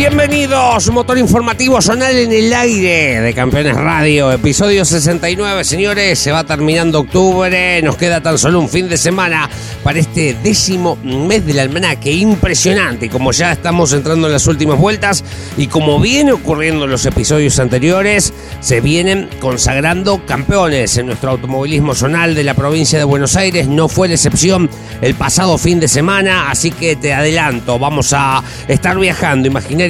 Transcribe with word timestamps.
Bienvenidos, 0.00 0.90
motor 0.90 1.18
informativo 1.18 1.82
zonal 1.82 2.16
en 2.16 2.32
el 2.32 2.50
aire 2.54 3.20
de 3.20 3.34
Campeones 3.34 3.76
Radio, 3.76 4.32
episodio 4.32 4.82
69, 4.82 5.62
señores, 5.62 6.18
se 6.18 6.32
va 6.32 6.42
terminando 6.42 7.00
octubre, 7.00 7.82
nos 7.82 7.98
queda 7.98 8.22
tan 8.22 8.38
solo 8.38 8.60
un 8.60 8.70
fin 8.70 8.88
de 8.88 8.96
semana 8.96 9.50
para 9.84 9.98
este 9.98 10.34
décimo 10.42 10.96
mes 11.04 11.44
del 11.44 11.58
almanaque, 11.58 12.12
impresionante, 12.12 13.10
como 13.10 13.30
ya 13.32 13.52
estamos 13.52 13.92
entrando 13.92 14.26
en 14.26 14.32
las 14.32 14.46
últimas 14.46 14.78
vueltas 14.78 15.22
y 15.58 15.66
como 15.66 16.00
viene 16.00 16.32
ocurriendo 16.32 16.86
en 16.86 16.92
los 16.92 17.04
episodios 17.04 17.58
anteriores, 17.58 18.32
se 18.60 18.80
vienen 18.80 19.28
consagrando 19.38 20.24
campeones 20.24 20.96
en 20.96 21.08
nuestro 21.08 21.32
automovilismo 21.32 21.94
zonal 21.94 22.34
de 22.34 22.44
la 22.44 22.54
provincia 22.54 22.98
de 22.98 23.04
Buenos 23.04 23.36
Aires, 23.36 23.68
no 23.68 23.86
fue 23.86 24.08
la 24.08 24.14
excepción 24.14 24.70
el 25.00 25.14
pasado 25.14 25.58
fin 25.58 25.80
de 25.80 25.88
semana, 25.88 26.50
así 26.50 26.70
que 26.70 26.96
te 26.96 27.12
adelanto, 27.12 27.78
vamos 27.78 28.12
a 28.12 28.42
estar 28.68 28.98
viajando, 28.98 29.48
imagínate 29.48 29.80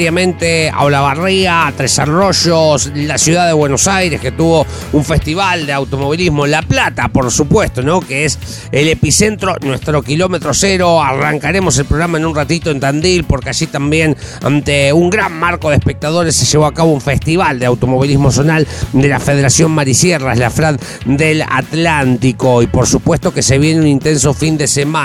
a 0.71 0.85
Olavarría, 0.85 1.67
a 1.67 1.73
Tres 1.73 1.99
Arroyos, 1.99 2.93
la 2.95 3.19
ciudad 3.19 3.47
de 3.47 3.53
Buenos 3.53 3.89
Aires, 3.89 4.21
que 4.21 4.33
tuvo 4.33 4.67
un 4.93 5.05
festival 5.05 5.67
de 5.67 5.73
automovilismo, 5.73 6.47
La 6.47 6.63
Plata, 6.63 7.09
por 7.09 7.31
supuesto, 7.31 7.83
¿no? 7.83 8.01
Que 8.01 8.25
es 8.25 8.39
el 8.71 8.89
epicentro, 8.89 9.57
nuestro 9.63 10.03
kilómetro 10.03 10.55
cero. 10.55 11.03
Arrancaremos 11.03 11.79
el 11.79 11.87
programa 11.87 12.19
en 12.19 12.27
un 12.27 12.35
ratito 12.35 12.71
en 12.71 12.81
Tandil, 12.81 13.25
porque 13.25 13.51
allí 13.51 13.67
también, 13.67 14.17
ante 14.43 14.93
un 14.93 15.11
gran 15.11 15.33
marco 15.33 15.71
de 15.71 15.77
espectadores, 15.77 16.37
se 16.37 16.45
llevó 16.47 16.67
a 16.67 16.75
cabo 16.75 16.93
un 16.93 17.01
festival 17.01 17.59
de 17.59 17.67
automovilismo 17.67 18.31
zonal 18.31 18.67
de 18.93 19.09
la 19.09 19.19
Federación 19.19 19.73
Marisierras, 19.73 20.39
la 20.39 20.51
FRAD 20.51 20.79
del 21.07 21.43
Atlántico. 21.43 22.63
Y 22.63 22.67
por 22.67 22.87
supuesto 22.87 23.33
que 23.33 23.43
se 23.43 23.59
viene 23.59 23.81
un 23.81 23.87
intenso 23.87 24.35
fin 24.35 24.57
de 24.57 24.67
semana. 24.67 25.00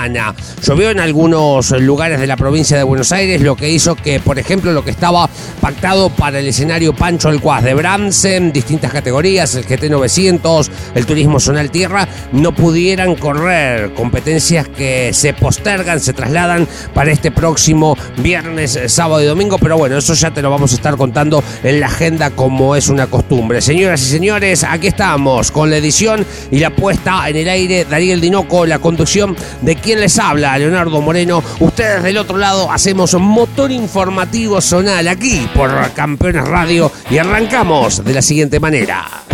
Llovió 0.62 0.90
en 0.90 1.00
algunos 1.00 1.70
lugares 1.70 2.20
de 2.20 2.26
la 2.26 2.36
provincia 2.36 2.76
de 2.76 2.82
Buenos 2.82 3.12
Aires, 3.12 3.40
lo 3.40 3.56
que 3.56 3.70
hizo 3.70 3.96
que, 3.96 4.20
por 4.20 4.38
ejemplo, 4.38 4.72
lo 4.72 4.84
que 4.84 4.90
estaba 4.90 5.28
pactado 5.60 6.10
para 6.10 6.38
el 6.38 6.46
escenario 6.48 6.94
Pancho 6.94 7.28
Alcuaz 7.28 7.64
de 7.64 7.74
Bramsen, 7.74 8.52
distintas 8.52 8.92
categorías, 8.92 9.54
el 9.54 9.64
GT 9.64 9.88
900, 9.90 10.70
el 10.94 11.06
Turismo 11.06 11.40
Zonal 11.40 11.70
Tierra, 11.70 12.06
no 12.32 12.54
pudieran 12.54 13.14
correr. 13.14 13.94
Competencias 13.94 14.68
que 14.68 15.12
se 15.14 15.32
postergan, 15.32 15.98
se 15.98 16.12
trasladan 16.12 16.68
para 16.92 17.10
este 17.10 17.30
próximo 17.30 17.96
viernes, 18.18 18.78
sábado 18.88 19.22
y 19.22 19.26
domingo, 19.26 19.56
pero 19.58 19.78
bueno, 19.78 19.96
eso 19.96 20.12
ya 20.12 20.30
te 20.30 20.42
lo 20.42 20.50
vamos 20.50 20.72
a 20.72 20.76
estar 20.76 20.96
contando 20.96 21.42
en 21.62 21.80
la 21.80 21.86
agenda 21.86 22.30
como 22.30 22.76
es 22.76 22.88
una 22.88 23.06
costumbre. 23.06 23.60
Señoras 23.62 24.02
y 24.02 24.06
señores, 24.06 24.62
aquí 24.62 24.88
estamos 24.88 25.50
con 25.50 25.70
la 25.70 25.78
edición 25.78 26.26
y 26.50 26.58
la 26.58 26.70
puesta 26.70 27.28
en 27.28 27.36
el 27.36 27.48
aire, 27.48 27.86
Daniel 27.88 28.20
Dinoco, 28.20 28.66
la 28.66 28.78
conducción 28.78 29.34
de 29.62 29.76
quien 29.86 30.00
les 30.00 30.18
habla, 30.18 30.58
Leonardo 30.58 31.00
Moreno. 31.00 31.44
Ustedes 31.60 32.02
del 32.02 32.18
otro 32.18 32.36
lado 32.36 32.72
hacemos 32.72 33.14
motor 33.14 33.70
informativo 33.70 34.60
zonal 34.60 35.06
aquí 35.06 35.48
por 35.54 35.92
Campeones 35.92 36.44
Radio 36.44 36.90
y 37.08 37.18
arrancamos 37.18 38.04
de 38.04 38.12
la 38.12 38.20
siguiente 38.20 38.58
manera. 38.58 39.25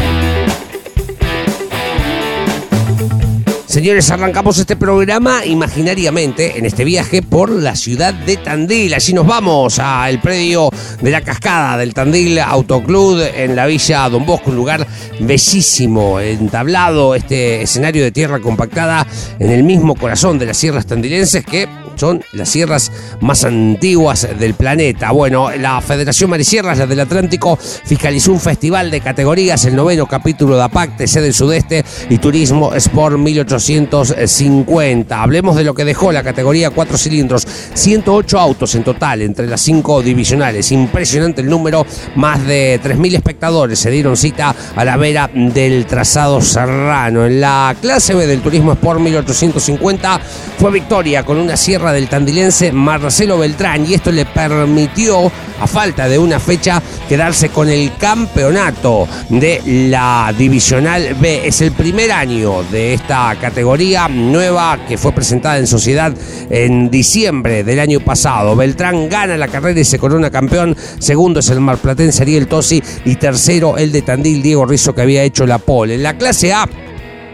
Señores, 3.72 4.10
arrancamos 4.10 4.58
este 4.58 4.76
programa 4.76 5.46
imaginariamente 5.46 6.58
en 6.58 6.66
este 6.66 6.84
viaje 6.84 7.22
por 7.22 7.48
la 7.48 7.74
ciudad 7.74 8.12
de 8.12 8.36
Tandil. 8.36 8.92
Allí 8.92 9.14
nos 9.14 9.26
vamos 9.26 9.78
al 9.78 10.20
predio 10.20 10.68
de 11.00 11.10
la 11.10 11.22
cascada 11.22 11.78
del 11.78 11.94
Tandil 11.94 12.38
Autoclub 12.38 13.22
en 13.34 13.56
la 13.56 13.64
villa 13.64 14.10
Don 14.10 14.26
Bosco, 14.26 14.50
un 14.50 14.56
lugar 14.56 14.86
bellísimo, 15.20 16.20
entablado, 16.20 17.14
este 17.14 17.62
escenario 17.62 18.04
de 18.04 18.12
tierra 18.12 18.40
compactada 18.40 19.06
en 19.38 19.50
el 19.50 19.62
mismo 19.62 19.94
corazón 19.94 20.38
de 20.38 20.44
las 20.44 20.58
sierras 20.58 20.84
tandilenses 20.84 21.42
que 21.42 21.66
son 22.02 22.20
las 22.32 22.48
sierras 22.48 22.90
más 23.20 23.44
antiguas 23.44 24.26
del 24.36 24.54
planeta. 24.54 25.12
Bueno, 25.12 25.52
la 25.52 25.80
Federación 25.80 26.30
Marisierras, 26.30 26.78
la 26.78 26.88
del 26.88 26.98
Atlántico, 26.98 27.56
fiscalizó 27.56 28.32
un 28.32 28.40
festival 28.40 28.90
de 28.90 29.00
categorías, 29.00 29.64
el 29.66 29.76
noveno 29.76 30.08
capítulo 30.08 30.56
de 30.56 30.64
APAC, 30.64 30.96
TC 30.96 31.20
del 31.20 31.32
Sudeste 31.32 31.84
y 32.10 32.18
Turismo 32.18 32.74
Sport 32.74 33.18
1850. 33.18 35.22
Hablemos 35.22 35.54
de 35.54 35.62
lo 35.62 35.74
que 35.74 35.84
dejó 35.84 36.10
la 36.10 36.24
categoría 36.24 36.70
cuatro 36.70 36.98
cilindros, 36.98 37.46
108 37.74 38.36
autos 38.36 38.74
en 38.74 38.82
total 38.82 39.22
entre 39.22 39.46
las 39.46 39.60
cinco 39.60 40.02
divisionales. 40.02 40.72
Impresionante 40.72 41.40
el 41.40 41.48
número, 41.48 41.86
más 42.16 42.44
de 42.44 42.80
3.000 42.82 43.14
espectadores 43.14 43.78
se 43.78 43.92
dieron 43.92 44.16
cita 44.16 44.56
a 44.74 44.84
la 44.84 44.96
vera 44.96 45.30
del 45.32 45.86
trazado 45.86 46.40
serrano. 46.40 47.26
En 47.26 47.40
la 47.40 47.76
clase 47.80 48.14
B 48.14 48.26
del 48.26 48.40
Turismo 48.40 48.72
Sport 48.72 48.98
1850 48.98 50.20
fue 50.58 50.72
victoria 50.72 51.24
con 51.24 51.36
una 51.36 51.56
sierra 51.56 51.91
del 51.92 52.08
tandilense 52.08 52.72
Marcelo 52.72 53.38
Beltrán 53.38 53.86
y 53.86 53.94
esto 53.94 54.10
le 54.10 54.24
permitió, 54.26 55.30
a 55.60 55.66
falta 55.66 56.08
de 56.08 56.18
una 56.18 56.40
fecha, 56.40 56.82
quedarse 57.08 57.50
con 57.50 57.68
el 57.68 57.96
campeonato 57.96 59.06
de 59.28 59.62
la 59.90 60.34
Divisional 60.36 61.14
B. 61.20 61.46
Es 61.46 61.60
el 61.60 61.72
primer 61.72 62.10
año 62.12 62.62
de 62.64 62.94
esta 62.94 63.36
categoría 63.40 64.08
nueva 64.08 64.80
que 64.88 64.98
fue 64.98 65.12
presentada 65.12 65.58
en 65.58 65.66
sociedad 65.66 66.12
en 66.50 66.90
diciembre 66.90 67.64
del 67.64 67.80
año 67.80 68.00
pasado. 68.00 68.56
Beltrán 68.56 69.08
gana 69.08 69.36
la 69.36 69.48
carrera 69.48 69.80
y 69.80 69.84
se 69.84 69.98
corona 69.98 70.30
campeón. 70.30 70.76
Segundo 70.98 71.40
es 71.40 71.50
el 71.50 71.60
marplatense 71.60 72.22
Ariel 72.22 72.46
Tosi 72.46 72.82
y 73.04 73.16
tercero 73.16 73.78
el 73.78 73.92
de 73.92 74.02
Tandil 74.02 74.42
Diego 74.42 74.66
Rizzo 74.66 74.94
que 74.94 75.02
había 75.02 75.22
hecho 75.22 75.46
la 75.46 75.58
pole. 75.58 75.94
En 75.94 76.02
la 76.02 76.16
clase 76.16 76.52
A 76.52 76.68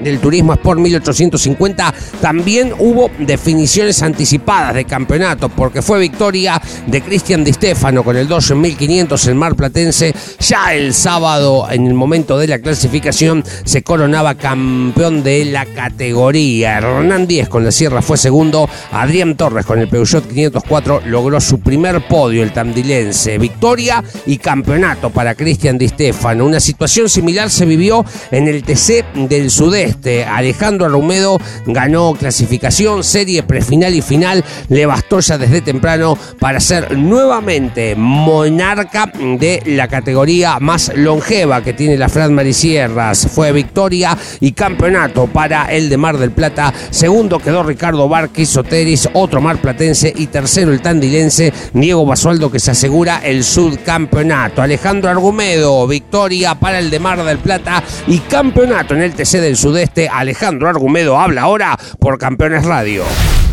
del 0.01 0.21
Turismo 0.21 0.53
Sport 0.55 0.81
1850 0.81 1.95
también 2.21 2.73
hubo 2.79 3.11
definiciones 3.19 4.03
anticipadas 4.03 4.75
de 4.75 4.85
campeonato 4.85 5.49
porque 5.49 5.83
fue 5.83 6.01
victoria 6.01 6.61
de 6.87 7.01
Cristian 7.01 7.45
Di 7.45 7.53
Stefano 7.53 8.03
con 8.03 8.17
el 8.17 8.29
12.500 8.29 9.29
en 9.29 9.37
Mar 9.37 9.55
Platense. 9.57 10.15
Ya 10.41 10.75
el 10.75 10.95
sábado, 10.95 11.67
en 11.71 11.87
el 11.87 11.95
momento 11.95 12.39
de 12.39 12.47
la 12.47 12.59
clasificación, 12.59 13.45
se 13.65 13.83
coronaba 13.83 14.35
campeón 14.35 15.23
de 15.23 15.45
la 15.47 15.67
categoría. 15.67 16.79
Hernán 16.79 17.27
Díez 17.27 17.49
con 17.49 17.65
la 17.65 17.73
Sierra 17.73 18.03
fue 18.03 18.17
segundo. 18.17 18.69
Adrián 18.93 19.37
Torres 19.37 19.67
con 19.67 19.81
el 19.81 19.89
Peugeot 19.89 20.27
504 20.27 21.03
logró 21.07 21.41
su 21.41 21.61
primer 21.61 22.07
podio, 22.07 22.43
el 22.43 22.53
tandilense. 22.53 23.39
Victoria 23.39 24.03
y 24.27 24.39
campeonato 24.39 25.11
para 25.11 25.35
Cristian 25.35 25.79
Di 25.79 25.89
Stefano. 25.89 26.45
Una 26.45 26.61
situación 26.61 27.09
similar 27.09 27.51
se 27.51 27.67
vivió 27.67 28.05
en 28.31 28.49
el 28.49 28.63
TC 28.63 29.05
del 29.29 29.51
Sudeste 29.51 29.88
este, 29.89 30.25
Alejandro 30.25 30.87
Arrumedo 30.87 31.39
ganó 31.67 32.15
clasificación, 32.15 33.03
serie 33.03 33.43
prefinal 33.43 33.95
y 33.95 34.03
final. 34.03 34.45
Le 34.69 34.87
bastó 34.87 35.21
ya 35.21 35.39
desde 35.39 35.63
temprano 35.63 36.17
para 36.39 36.61
ser 36.61 36.97
nuevamente 36.97 37.95
monarca 37.97 39.11
de 39.15 39.63
la 39.67 39.89
categoría 39.89 40.59
más 40.61 40.93
longeva 40.95 41.63
que 41.63 41.73
tiene 41.73 41.97
la 41.97 42.09
Fran 42.09 42.35
Marisierras. 42.35 43.29
Fue 43.33 43.53
victoria 43.53 44.17
y 44.41 44.53
campeonato 44.53 45.27
para 45.27 45.73
el 45.73 45.89
de 45.89 45.97
Mar 45.97 46.19
del 46.19 46.33
Plata. 46.33 46.73
Segundo 46.91 47.39
quedó 47.39 47.63
Ricardo 47.63 48.09
Barquis 48.09 48.51
Soteris, 48.51 49.09
otro 49.15 49.41
mar 49.41 49.59
platense. 49.59 50.13
Y 50.15 50.27
tercero 50.27 50.73
el 50.73 50.83
tandilense 50.83 51.53
Diego 51.73 52.05
Basualdo 52.05 52.51
que 52.51 52.61
se 52.61 52.73
asegura 52.73 53.21
el 53.25 53.43
subcampeonato. 53.43 54.61
Alejandro 54.63 55.11
Argumedo, 55.11 55.87
victoria 55.87 56.55
para 56.55 56.79
el 56.79 56.91
de 56.91 56.99
Mar 56.99 57.25
del 57.25 57.39
Plata 57.39 57.83
y 58.07 58.19
campeonato 58.19 58.95
en 58.95 59.03
el 59.03 59.15
TC 59.15 59.41
del 59.41 59.57
Sudeste 59.57 59.78
este 59.83 60.09
Alejandro 60.09 60.69
Argumedo 60.69 61.19
habla 61.19 61.43
ahora 61.43 61.79
por 62.01 62.19
Campeones 62.19 62.65
Radio. 62.65 63.05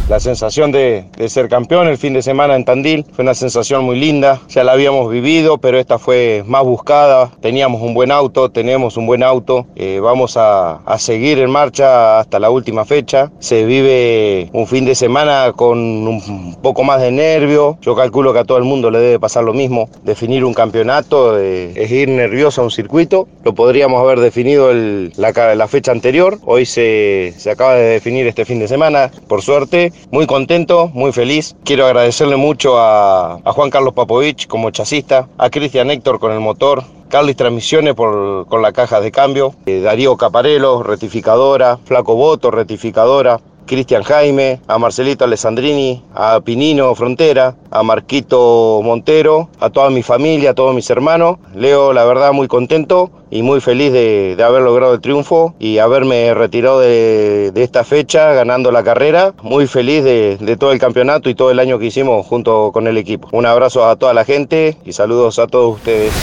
La 0.08 0.20
sensación 0.20 0.72
de, 0.72 1.06
ser 1.30 1.50
campeón 1.50 1.88
el 1.88 1.98
fin 1.98 2.14
de 2.14 2.22
semana 2.22 2.56
en 2.56 2.64
Tandil 2.64 3.08
fue 3.14 3.24
una 3.24 3.34
sensación 3.34 3.84
muy 3.84 4.00
linda. 4.00 4.40
Ya 4.50 4.64
la 4.64 4.74
habíamos 4.74 5.12
vivido, 5.12 5.58
pero 5.58 5.80
esta 5.80 5.98
fue 5.98 6.44
más 6.46 6.64
buscada. 6.64 7.32
Teníamos 7.42 7.82
un 7.82 7.96
buen 7.96 8.12
auto, 8.12 8.52
tenemos 8.52 8.98
un 8.98 9.08
buen 9.08 9.24
auto. 9.24 9.66
Eh, 9.76 10.00
vamos 10.00 10.38
a, 10.38 10.80
seguir 11.00 11.40
en 11.40 11.50
marcha 11.50 12.20
hasta 12.20 12.38
la 12.40 12.52
última 12.52 12.86
fecha. 12.86 13.32
Se 13.40 13.66
vive 13.66 14.52
un 14.54 14.68
fin 14.68 14.86
de 14.86 14.94
semana 14.94 15.54
con 15.56 15.80
un 15.80 16.56
poco 16.62 16.84
más 16.84 17.02
de 17.02 17.12
nervio. 17.12 17.80
Yo 17.82 17.96
calculo 17.96 18.32
que 18.32 18.40
a 18.40 18.44
todo 18.46 18.60
el 18.60 18.64
mundo 18.64 18.92
le 18.92 19.00
debe 19.00 19.20
pasar 19.20 19.44
lo 19.44 19.54
mismo. 19.54 19.90
Definir 20.04 20.46
un 20.46 20.54
campeonato 20.54 21.40
eh, 21.40 21.74
es 21.76 21.90
ir 21.90 22.10
nervioso 22.10 22.62
a 22.62 22.66
un 22.66 22.72
circuito. 22.72 23.28
Lo 23.44 23.56
podríamos 23.56 24.04
haber 24.04 24.20
definido 24.20 24.72
la, 24.72 25.68
fecha 25.68 25.92
anterior. 25.92 26.38
Hoy 26.46 26.68
se 26.68 27.34
acaba 27.52 27.74
de 27.74 27.86
definir 27.86 28.28
este 28.28 28.46
fin 28.46 28.60
de 28.60 28.68
semana, 28.68 29.10
por 29.28 29.42
suerte 29.42 29.95
muy 30.12 30.28
contento, 30.28 30.90
muy 30.94 31.12
feliz. 31.12 31.56
Quiero 31.64 31.86
agradecerle 31.86 32.36
mucho 32.36 32.76
a, 32.78 33.40
Juan 33.46 33.70
Carlos 33.70 33.94
Papovich 33.94 34.48
como 34.48 34.72
chasista, 34.72 35.28
a 35.38 35.50
Cristian 35.50 35.92
Héctor 35.92 36.20
con 36.20 36.32
el 36.32 36.40
motor, 36.40 36.84
Carlis 37.10 37.36
Transmisiones 37.36 37.94
por, 37.94 38.48
con 38.48 38.62
la 38.62 38.72
caja 38.72 39.00
de 39.00 39.12
cambio, 39.12 39.54
eh, 39.66 39.82
Darío 39.82 40.18
Caparelo, 40.18 40.84
rectificadora, 40.84 41.78
Flaco 41.86 42.16
Boto, 42.16 42.52
rectificadora, 42.52 43.40
Cristian 43.66 44.04
Jaime, 44.04 44.60
a 44.68 44.78
Marcelito 44.78 45.26
Alessandrini, 45.26 46.04
a 46.14 46.40
Pinino 46.42 46.94
Frontera, 46.96 47.56
a 47.72 47.84
Marquito 47.84 48.82
Montero, 48.84 49.50
a 49.60 49.70
toda 49.70 49.90
mi 49.90 50.04
familia, 50.04 50.52
a 50.52 50.54
todos 50.54 50.74
mis 50.76 50.90
hermanos. 50.90 51.38
Leo, 51.54 51.94
la 51.94 52.06
verdad, 52.06 52.34
muy 52.34 52.48
contento 52.48 53.12
y 53.32 53.42
muy 53.42 53.62
feliz 53.62 53.92
de, 53.92 54.36
de 54.36 54.44
haber 54.44 54.62
logrado 54.62 54.94
el 54.94 55.02
triunfo 55.02 55.56
y 55.60 55.80
haberme 55.80 56.34
retirado 56.34 56.80
de, 56.80 57.52
de, 57.54 57.64
esta 57.64 57.84
fecha 57.84 58.34
ganando 58.34 58.72
la 58.72 58.84
carrera. 58.84 59.34
Muy 59.42 59.68
feliz 59.68 60.04
de, 60.04 60.38
de 60.40 60.58
todo 60.58 60.72
el 60.72 60.80
campeonato 60.80 61.30
y 61.30 61.36
todo 61.36 61.52
el 61.52 61.60
año 61.60 61.80
que 61.80 61.88
hicimos 61.88 62.26
junto 62.26 62.72
con 62.72 62.88
el 62.88 62.98
equipo. 62.98 63.28
Un 63.32 63.46
abrazo 63.46 63.88
a 63.88 63.96
toda 63.96 64.14
la 64.14 64.26
gente 64.26 64.78
y 64.86 64.94
saludos 64.94 65.40
a 65.40 65.48
todos 65.48 65.76
ustedes. 65.76 66.14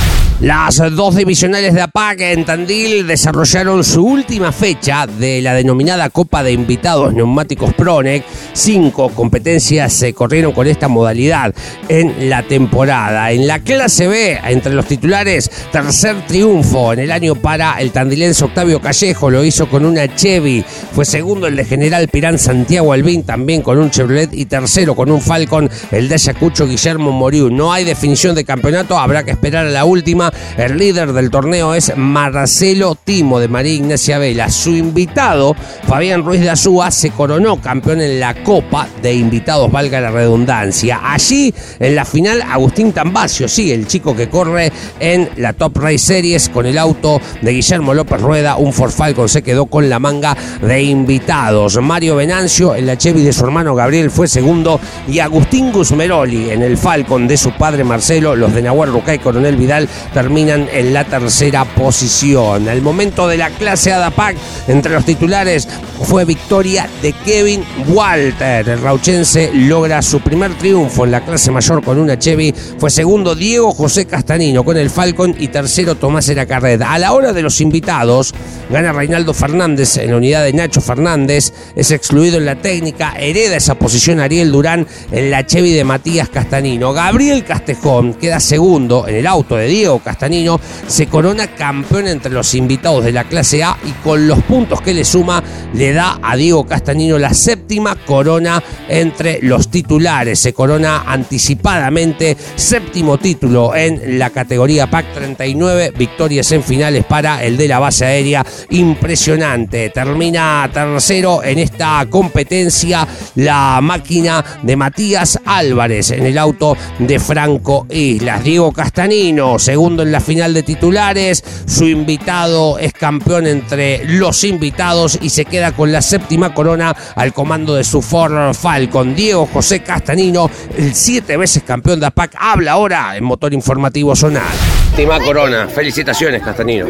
Las 0.42 0.78
dos 0.96 1.14
divisionales 1.14 1.72
de 1.72 1.82
APAC 1.82 2.20
en 2.22 2.44
Tandil 2.44 3.06
desarrollaron 3.06 3.84
su 3.84 4.04
última 4.04 4.50
fecha 4.50 5.06
de 5.06 5.40
la 5.40 5.54
denominada 5.54 6.10
Copa 6.10 6.42
de 6.42 6.50
Invitados 6.50 7.14
Neumáticos 7.14 7.72
Pronec. 7.74 8.24
Cinco 8.52 9.10
competencias 9.10 9.92
se 9.92 10.12
corrieron 10.12 10.50
con 10.50 10.66
esta 10.66 10.88
modalidad 10.88 11.54
en 11.88 12.28
la 12.28 12.42
temporada. 12.42 13.30
En 13.30 13.46
la 13.46 13.60
clase 13.60 14.08
B, 14.08 14.40
entre 14.44 14.74
los 14.74 14.86
titulares, 14.86 15.48
tercer 15.70 16.26
triunfo 16.26 16.92
en 16.92 16.98
el 16.98 17.12
año 17.12 17.36
para 17.36 17.80
el 17.80 17.92
tandilense 17.92 18.44
Octavio 18.44 18.80
Callejo. 18.80 19.30
Lo 19.30 19.44
hizo 19.44 19.68
con 19.68 19.84
una 19.84 20.12
Chevy. 20.12 20.64
Fue 20.92 21.04
segundo 21.04 21.46
el 21.46 21.54
de 21.54 21.64
General 21.64 22.08
Pirán 22.08 22.36
Santiago 22.36 22.92
Albín, 22.92 23.22
también 23.22 23.62
con 23.62 23.78
un 23.78 23.90
Chevrolet. 23.90 24.34
Y 24.34 24.46
tercero 24.46 24.96
con 24.96 25.08
un 25.08 25.20
Falcon, 25.20 25.70
el 25.92 26.08
de 26.08 26.16
Ayacucho 26.16 26.66
Guillermo 26.66 27.12
Moriú. 27.12 27.48
No 27.48 27.72
hay 27.72 27.84
definición 27.84 28.34
de 28.34 28.44
campeonato, 28.44 28.98
habrá 28.98 29.22
que 29.22 29.30
esperar 29.30 29.66
a 29.66 29.70
la 29.70 29.84
última. 29.84 30.31
El 30.56 30.76
líder 30.76 31.12
del 31.12 31.30
torneo 31.30 31.74
es 31.74 31.96
Marcelo 31.96 32.94
Timo 32.94 33.40
de 33.40 33.48
María 33.48 33.74
Ignacia 33.74 34.18
Vela. 34.18 34.50
Su 34.50 34.70
invitado, 34.70 35.54
Fabián 35.86 36.24
Ruiz 36.24 36.40
de 36.40 36.50
Azúa, 36.50 36.90
se 36.90 37.10
coronó 37.10 37.60
campeón 37.60 38.00
en 38.00 38.20
la 38.20 38.34
Copa 38.42 38.88
de 39.00 39.14
Invitados, 39.14 39.70
valga 39.70 40.00
la 40.00 40.10
redundancia. 40.10 41.00
Allí, 41.02 41.54
en 41.78 41.94
la 41.94 42.04
final, 42.04 42.42
Agustín 42.42 42.92
Tambacio, 42.92 43.48
sí, 43.48 43.72
el 43.72 43.86
chico 43.86 44.14
que 44.14 44.28
corre 44.28 44.72
en 45.00 45.30
la 45.36 45.52
Top 45.52 45.78
Race 45.78 45.98
Series 45.98 46.48
con 46.48 46.66
el 46.66 46.78
auto 46.78 47.20
de 47.40 47.52
Guillermo 47.52 47.94
López 47.94 48.20
Rueda, 48.20 48.56
un 48.56 48.72
Ford 48.72 48.92
Falcon, 48.92 49.28
se 49.28 49.42
quedó 49.42 49.66
con 49.66 49.88
la 49.88 49.98
manga 49.98 50.36
de 50.60 50.82
invitados. 50.82 51.78
Mario 51.80 52.16
Venancio, 52.16 52.74
en 52.74 52.86
la 52.86 52.96
Chevy 52.96 53.22
de 53.22 53.32
su 53.32 53.44
hermano 53.44 53.74
Gabriel, 53.74 54.10
fue 54.10 54.28
segundo. 54.28 54.80
Y 55.08 55.18
Agustín 55.18 55.72
Guzmeroli, 55.72 56.50
en 56.50 56.62
el 56.62 56.76
Falcon 56.76 57.26
de 57.26 57.36
su 57.36 57.52
padre 57.52 57.84
Marcelo, 57.84 58.36
los 58.36 58.54
de 58.54 58.62
Nahuel 58.62 58.92
Rucay 58.92 59.18
Coronel 59.18 59.56
Vidal, 59.56 59.88
terminan 60.12 60.68
en 60.72 60.92
la 60.92 61.04
tercera 61.04 61.64
posición. 61.64 62.68
El 62.68 62.82
momento 62.82 63.28
de 63.28 63.36
la 63.36 63.50
clase 63.50 63.92
ADAPAC 63.92 64.36
entre 64.68 64.92
los 64.92 65.04
titulares 65.04 65.68
fue 66.02 66.24
victoria 66.24 66.88
de 67.00 67.12
Kevin 67.12 67.64
Walter. 67.88 68.68
El 68.68 68.80
rauchense 68.80 69.50
logra 69.52 70.02
su 70.02 70.20
primer 70.20 70.54
triunfo 70.54 71.04
en 71.04 71.12
la 71.12 71.24
clase 71.24 71.50
mayor 71.50 71.82
con 71.82 71.98
una 71.98 72.18
Chevy. 72.18 72.54
Fue 72.78 72.90
segundo 72.90 73.34
Diego 73.34 73.72
José 73.72 74.06
Castanino 74.06 74.64
con 74.64 74.76
el 74.76 74.90
Falcon 74.90 75.34
y 75.38 75.48
tercero 75.48 75.94
Tomás 75.94 76.28
Eracarreda. 76.28 76.92
A 76.92 76.98
la 76.98 77.12
hora 77.12 77.32
de 77.32 77.42
los 77.42 77.60
invitados, 77.60 78.34
gana 78.70 78.92
Reinaldo 78.92 79.34
Fernández 79.34 79.96
en 79.96 80.10
la 80.10 80.16
unidad 80.16 80.44
de 80.44 80.52
Nacho 80.52 80.80
Fernández. 80.80 81.52
Es 81.76 81.90
excluido 81.90 82.38
en 82.38 82.46
la 82.46 82.56
técnica. 82.56 83.14
Hereda 83.18 83.56
esa 83.56 83.74
posición 83.76 84.20
Ariel 84.20 84.52
Durán 84.52 84.86
en 85.10 85.30
la 85.30 85.46
Chevy 85.46 85.72
de 85.72 85.84
Matías 85.84 86.28
Castanino. 86.28 86.92
Gabriel 86.92 87.44
Castejón 87.44 88.14
queda 88.14 88.40
segundo 88.40 89.06
en 89.06 89.16
el 89.16 89.26
auto 89.26 89.56
de 89.56 89.66
Diego 89.66 90.00
Castanino. 90.02 90.60
Se 90.86 91.06
corona 91.06 91.48
campeón 91.48 92.08
entre 92.08 92.32
los 92.32 92.54
invitados 92.54 93.04
de 93.04 93.12
la 93.12 93.24
clase 93.24 93.62
A 93.62 93.76
y 93.84 93.92
con 94.04 94.26
los 94.26 94.42
puntos 94.42 94.80
que 94.80 94.94
le 94.94 95.04
suma 95.04 95.42
le 95.74 95.92
da 95.92 96.18
a 96.22 96.36
Diego 96.36 96.64
Castanino 96.66 97.18
la 97.18 97.34
séptima 97.34 97.94
corona 97.94 98.62
entre 98.88 99.40
los 99.42 99.68
titulares. 99.68 100.38
Se 100.38 100.52
corona 100.52 101.04
anticipadamente 101.06 102.36
séptimo 102.56 103.18
título 103.18 103.74
en 103.74 104.18
la 104.18 104.30
categoría 104.30 104.90
PAC 104.90 105.14
39. 105.14 105.92
Victorias 105.96 106.50
en 106.52 106.62
finales 106.62 107.04
para 107.04 107.42
el 107.42 107.56
de 107.56 107.68
la 107.68 107.78
base 107.78 108.04
aérea. 108.04 108.44
Impresionante. 108.70 109.90
Termina 109.90 110.68
tercero 110.72 111.42
en 111.42 111.58
esta 111.58 112.06
competencia 112.08 113.06
la 113.36 113.80
máquina 113.82 114.44
de 114.62 114.76
Matías 114.76 115.38
Álvarez 115.44 116.10
en 116.10 116.26
el 116.26 116.38
auto 116.38 116.76
de 116.98 117.18
Franco 117.18 117.86
Islas. 117.90 118.44
Diego 118.44 118.72
Castanino, 118.72 119.58
segundo 119.58 119.91
en 120.00 120.12
la 120.12 120.20
final 120.20 120.54
de 120.54 120.62
titulares. 120.62 121.44
Su 121.66 121.84
invitado 121.84 122.78
es 122.78 122.94
campeón 122.94 123.46
entre 123.46 124.06
los 124.06 124.44
invitados 124.44 125.18
y 125.20 125.28
se 125.28 125.44
queda 125.44 125.72
con 125.72 125.92
la 125.92 126.00
séptima 126.00 126.54
corona 126.54 126.96
al 127.14 127.34
comando 127.34 127.74
de 127.74 127.84
su 127.84 128.00
Ford 128.00 128.54
Falcon. 128.54 129.14
Diego 129.14 129.46
José 129.52 129.82
Castanino, 129.82 130.50
el 130.78 130.94
siete 130.94 131.36
veces 131.36 131.62
campeón 131.64 132.00
de 132.00 132.06
APAC, 132.06 132.36
habla 132.38 132.72
ahora 132.72 133.16
en 133.16 133.24
Motor 133.24 133.52
Informativo 133.52 134.16
Zonal. 134.16 134.71
Séptima 134.94 135.18
corona, 135.20 135.68
felicitaciones 135.68 136.42
Castanino. 136.42 136.84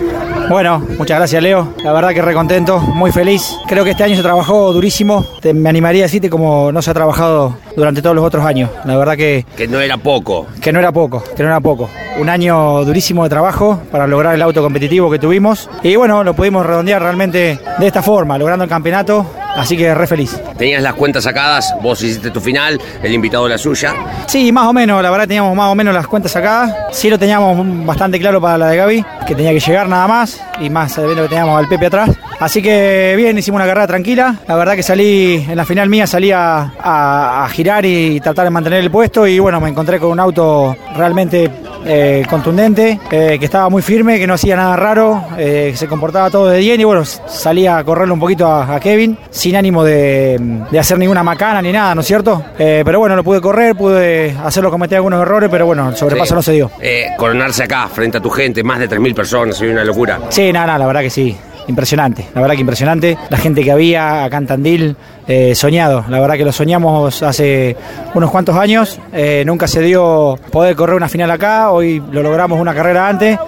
Bueno, 0.51 0.81
muchas 0.99 1.19
gracias 1.19 1.41
Leo, 1.41 1.73
la 1.85 1.93
verdad 1.93 2.11
que 2.11 2.21
recontento, 2.21 2.81
muy 2.81 3.13
feliz. 3.13 3.57
Creo 3.69 3.85
que 3.85 3.91
este 3.91 4.03
año 4.03 4.17
se 4.17 4.23
trabajó 4.23 4.73
durísimo, 4.73 5.25
Te- 5.41 5.55
me 5.55 5.69
animaría 5.69 6.03
a 6.03 6.07
decirte 6.07 6.29
como 6.29 6.73
no 6.73 6.83
se 6.83 6.91
ha 6.91 6.95
trabajado 6.95 7.55
durante 7.77 8.03
todos 8.03 8.17
los 8.17 8.25
otros 8.25 8.45
años. 8.45 8.71
La 8.87 8.97
verdad 8.97 9.17
que, 9.17 9.47
Que 9.57 9.69
no 9.69 9.79
era 9.81 9.99
poco. 9.99 10.49
que 10.61 10.73
no 10.73 10.81
era 10.81 10.91
poco, 10.91 11.23
que 11.37 11.45
no 11.45 11.49
era 11.49 11.61
poco. 11.61 11.89
Un 12.19 12.29
año 12.29 12.85
durísimo 12.85 13.23
de 13.23 13.31
trabajo 13.31 13.81
para 13.93 14.09
lograr 14.09 14.35
el 14.35 14.43
auto 14.43 14.63
competitivo 14.63 15.09
que 15.09 15.21
tuvimos 15.21 15.71
y 15.85 15.95
bueno, 15.95 16.25
lo 16.25 16.35
pudimos 16.35 16.67
redondear 16.67 17.01
realmente 17.03 17.61
de 17.79 17.87
esta 17.87 18.03
forma, 18.03 18.37
logrando 18.37 18.65
el 18.65 18.69
campeonato, 18.69 19.25
así 19.57 19.77
que 19.77 19.95
re 19.95 20.07
feliz. 20.07 20.41
Tenías 20.57 20.83
las 20.83 20.95
cuentas 20.95 21.25
sacadas, 21.25 21.75
vos 21.83 22.03
hiciste 22.03 22.31
tu 22.31 22.41
final, 22.41 22.81
el 23.03 23.13
invitado 23.13 23.49
la 23.49 23.59
suya. 23.59 23.95
Sí, 24.27 24.53
más 24.53 24.67
o 24.67 24.73
menos, 24.73 25.03
la 25.03 25.11
verdad 25.11 25.27
teníamos 25.27 25.55
más 25.57 25.71
o 25.71 25.75
menos 25.75 25.95
las 25.95 26.07
cuentas 26.07 26.33
sacadas. 26.33 26.75
Sí 26.93 27.09
lo 27.11 27.19
teníamos 27.19 27.85
bastante 27.87 28.19
claro 28.19 28.41
para 28.41 28.59
la 28.59 28.69
de 28.69 28.77
Gaby, 28.77 29.05
que 29.27 29.35
tenía 29.35 29.53
que 29.53 29.61
llegar 29.61 29.89
nada 29.89 30.07
más, 30.09 30.41
y 30.61 30.71
más 30.71 30.93
sabiendo 30.93 31.23
que 31.25 31.29
teníamos 31.29 31.59
al 31.59 31.69
Pepe 31.69 31.87
atrás. 31.87 32.11
Así 32.41 32.61
que 32.61 33.15
bien, 33.17 33.39
hicimos 33.39 33.59
una 33.59 33.67
carrera 33.67 33.87
tranquila. 33.87 34.37
La 34.49 34.57
verdad 34.57 34.75
que 34.75 34.83
salí, 34.83 35.45
en 35.49 35.57
la 35.57 35.65
final 35.65 35.89
mía 35.89 36.07
salí 36.07 36.33
a, 36.33 36.73
a- 36.81 37.45
a 37.45 37.49
girar 37.49 37.85
y 37.87 38.19
tratar 38.21 38.45
de 38.45 38.51
mantener 38.51 38.81
el 38.81 38.91
puesto 38.91 39.27
y 39.27 39.39
bueno, 39.39 39.61
me 39.61 39.69
encontré 39.69 40.01
con 40.01 40.11
un 40.11 40.19
auto 40.21 40.77
realmente 40.97 41.49
eh, 41.85 42.25
contundente, 42.29 42.99
eh, 43.11 43.37
que 43.39 43.45
estaba 43.45 43.69
muy 43.69 43.83
firme, 43.83 44.19
que 44.19 44.27
no 44.27 44.35
hacía 44.35 44.57
nada 44.57 44.77
raro, 44.77 45.25
eh, 45.39 45.69
que 45.73 45.77
se 45.77 45.87
comportaba 45.89 46.31
todo 46.31 46.49
de 46.49 46.59
bien 46.59 46.81
y 46.81 46.85
bueno, 46.85 47.05
salí 47.05 47.67
a 47.67 47.83
correrle 47.85 48.13
un 48.15 48.21
poquito 48.21 48.47
a, 48.47 48.75
a 48.77 48.81
Kevin, 48.81 49.17
sin 49.31 49.57
ánimo 49.57 49.85
de, 49.85 50.39
de 50.71 50.79
hacer 50.79 50.99
ninguna 50.99 51.23
macana 51.23 51.61
ni 51.63 51.73
nada, 51.73 51.95
¿no 51.95 52.01
es 52.01 52.07
cierto? 52.07 52.43
Eh, 52.59 52.83
pero 52.85 52.99
bueno, 52.99 53.17
lo 53.17 53.25
pude 53.25 53.41
correr, 53.41 53.75
pude 53.77 54.35
hacerlo 54.45 54.71
cometer 54.71 54.97
algunos 54.97 55.21
errores, 55.23 55.49
pero 55.51 55.67
bueno, 55.67 55.89
el 55.89 55.97
sobrepaso 55.97 56.29
Sí. 56.31 56.35
no 56.35 56.43
se 56.43 56.53
dio. 56.53 56.71
Coronarse 57.17 57.65
acá, 57.65 57.89
frente 57.89 58.19
a 58.19 58.21
tu 58.21 58.31
gente, 58.31 58.63
más 58.63 58.79
de 58.79 58.89
3.000 58.89 59.15
personas, 59.15 59.57
soy 59.57 59.69
una 59.69 59.85
locura. 59.85 60.19
Sí, 60.31 60.53
nada, 60.53 60.67
nada, 60.67 60.79
la 60.81 60.87
verdad 60.87 61.01
que 61.03 61.11
sí. 61.11 61.37
Impresionante, 61.69 62.27
la 62.35 62.41
verdad 62.41 62.55
que 62.55 62.61
impresionante. 62.61 63.19
La 63.31 63.39
gente 63.39 63.63
que 63.63 63.71
había 63.71 64.25
acá 64.25 64.39
en 64.39 64.47
Tandil, 64.47 64.97
eh, 65.29 65.55
soñado. 65.55 66.05
La 66.09 66.21
verdad 66.21 66.37
que 66.37 66.45
lo 66.45 66.53
soñamos 66.53 67.23
hace 67.23 67.77
unos 68.15 68.31
cuantos 68.31 68.57
años. 68.57 68.99
Eh, 69.13 69.45
nunca 69.47 69.69
se 69.69 69.81
dio 69.81 70.39
poder 70.51 70.75
correr 70.75 70.97
una 70.97 71.09
final 71.09 71.31
acá. 71.31 71.71
Hoy 71.71 72.03
lo 72.11 72.23
logramos 72.23 72.61
una 72.61 72.75
carrera 72.75 73.09
antes. 73.09 73.39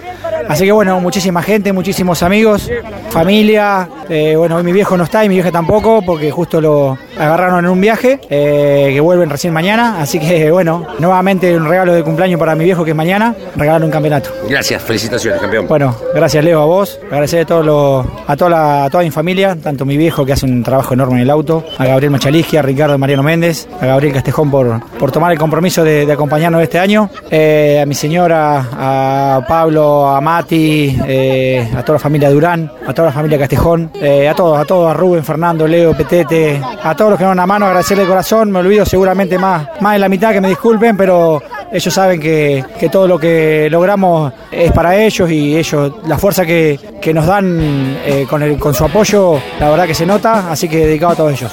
Así 0.48 0.64
que 0.64 0.72
bueno, 0.72 1.00
muchísima 1.00 1.42
gente, 1.42 1.72
muchísimos 1.72 2.22
amigos, 2.22 2.70
familia. 3.10 3.88
Eh, 4.08 4.34
bueno, 4.36 4.56
hoy 4.56 4.62
mi 4.62 4.72
viejo 4.72 4.96
no 4.96 5.04
está 5.04 5.24
y 5.24 5.28
mi 5.28 5.36
vieja 5.36 5.50
tampoco 5.50 6.02
porque 6.04 6.30
justo 6.30 6.60
lo 6.60 6.98
agarraron 7.18 7.64
en 7.64 7.70
un 7.70 7.80
viaje 7.80 8.20
eh, 8.28 8.90
que 8.92 9.00
vuelven 9.00 9.30
recién 9.30 9.52
mañana. 9.52 10.00
Así 10.00 10.18
que 10.18 10.50
bueno, 10.50 10.86
nuevamente 10.98 11.56
un 11.56 11.66
regalo 11.68 11.92
de 11.94 12.02
cumpleaños 12.02 12.38
para 12.38 12.54
mi 12.54 12.64
viejo 12.64 12.84
que 12.84 12.90
es 12.90 12.96
mañana, 12.96 13.34
regalar 13.56 13.82
un 13.84 13.90
campeonato. 13.90 14.30
Gracias, 14.48 14.82
felicitaciones, 14.82 15.40
campeón. 15.40 15.66
Bueno, 15.68 15.94
gracias 16.14 16.44
Leo 16.44 16.60
a 16.60 16.66
vos, 16.66 16.98
agradecer 17.06 17.42
a, 17.42 17.46
todos 17.46 17.64
los- 17.64 18.06
a, 18.26 18.36
toda 18.36 18.50
la- 18.50 18.84
a 18.84 18.90
toda 18.90 19.02
mi 19.04 19.10
familia, 19.10 19.56
tanto 19.62 19.84
mi 19.84 19.96
viejo 19.96 20.24
que 20.26 20.32
hace 20.32 20.46
un 20.46 20.62
trabajo 20.62 20.94
enorme 20.94 21.14
en 21.16 21.20
el 21.22 21.30
auto, 21.30 21.64
a 21.78 21.86
Gabriel 21.86 22.10
Machalisqui, 22.10 22.56
a 22.56 22.62
Ricardo 22.62 22.98
Mariano 22.98 23.22
Méndez, 23.22 23.66
a 23.80 23.86
Gabriel 23.86 24.12
Castejón 24.14 24.50
por, 24.50 24.80
por 24.98 25.12
tomar 25.12 25.32
el 25.32 25.38
compromiso 25.38 25.84
de, 25.84 26.04
de 26.06 26.12
acompañarnos 26.12 26.62
este 26.62 26.78
año, 26.78 27.08
eh, 27.30 27.80
a 27.82 27.86
mi 27.86 27.94
señora, 27.94 28.66
a 28.72 29.40
Pablo, 29.48 30.08
a 30.08 30.20
Mati, 30.24 30.98
eh, 31.06 31.70
a 31.76 31.82
toda 31.82 31.94
la 31.94 31.98
familia 32.00 32.30
Durán, 32.30 32.70
a 32.86 32.92
toda 32.92 33.08
la 33.08 33.14
familia 33.14 33.38
Castejón, 33.38 33.90
eh, 34.00 34.28
a 34.28 34.34
todos, 34.34 34.58
a 34.58 34.64
todos, 34.64 34.90
a 34.90 34.94
Rubén, 34.94 35.22
Fernando, 35.22 35.68
Leo, 35.68 35.94
Petete, 35.94 36.60
a 36.82 36.96
todos 36.96 37.12
los 37.12 37.18
que 37.18 37.24
nos 37.24 37.30
dan 37.30 37.38
una 37.38 37.46
mano, 37.46 37.66
agradecerle 37.66 38.04
de 38.04 38.08
corazón, 38.08 38.50
me 38.50 38.58
olvido 38.58 38.86
seguramente 38.86 39.38
más, 39.38 39.68
más 39.80 39.92
de 39.92 39.98
la 39.98 40.08
mitad 40.08 40.32
que 40.32 40.40
me 40.40 40.48
disculpen, 40.48 40.96
pero 40.96 41.42
ellos 41.70 41.92
saben 41.92 42.20
que, 42.20 42.64
que 42.80 42.88
todo 42.88 43.06
lo 43.06 43.18
que 43.18 43.68
logramos 43.70 44.32
es 44.50 44.72
para 44.72 44.96
ellos 44.96 45.30
y 45.30 45.56
ellos, 45.56 45.92
la 46.06 46.18
fuerza 46.18 46.46
que, 46.46 46.78
que 47.00 47.12
nos 47.12 47.26
dan 47.26 47.98
eh, 48.06 48.26
con, 48.28 48.42
el, 48.42 48.58
con 48.58 48.74
su 48.74 48.84
apoyo, 48.84 49.38
la 49.60 49.70
verdad 49.70 49.86
que 49.86 49.94
se 49.94 50.06
nota, 50.06 50.50
así 50.50 50.68
que 50.68 50.86
dedicado 50.86 51.12
a 51.12 51.16
todos 51.16 51.32
ellos. 51.32 51.52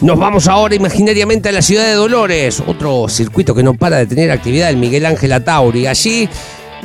Nos 0.00 0.16
vamos 0.16 0.46
ahora 0.46 0.76
imaginariamente 0.76 1.48
a 1.48 1.52
la 1.52 1.60
ciudad 1.60 1.84
de 1.84 1.94
Dolores, 1.94 2.62
otro 2.64 3.08
circuito 3.08 3.52
que 3.52 3.64
no 3.64 3.74
para 3.74 3.96
de 3.96 4.06
tener 4.06 4.30
actividad, 4.30 4.70
el 4.70 4.76
Miguel 4.76 5.04
Ángel 5.04 5.32
Atauri. 5.32 5.88
Allí 5.88 6.28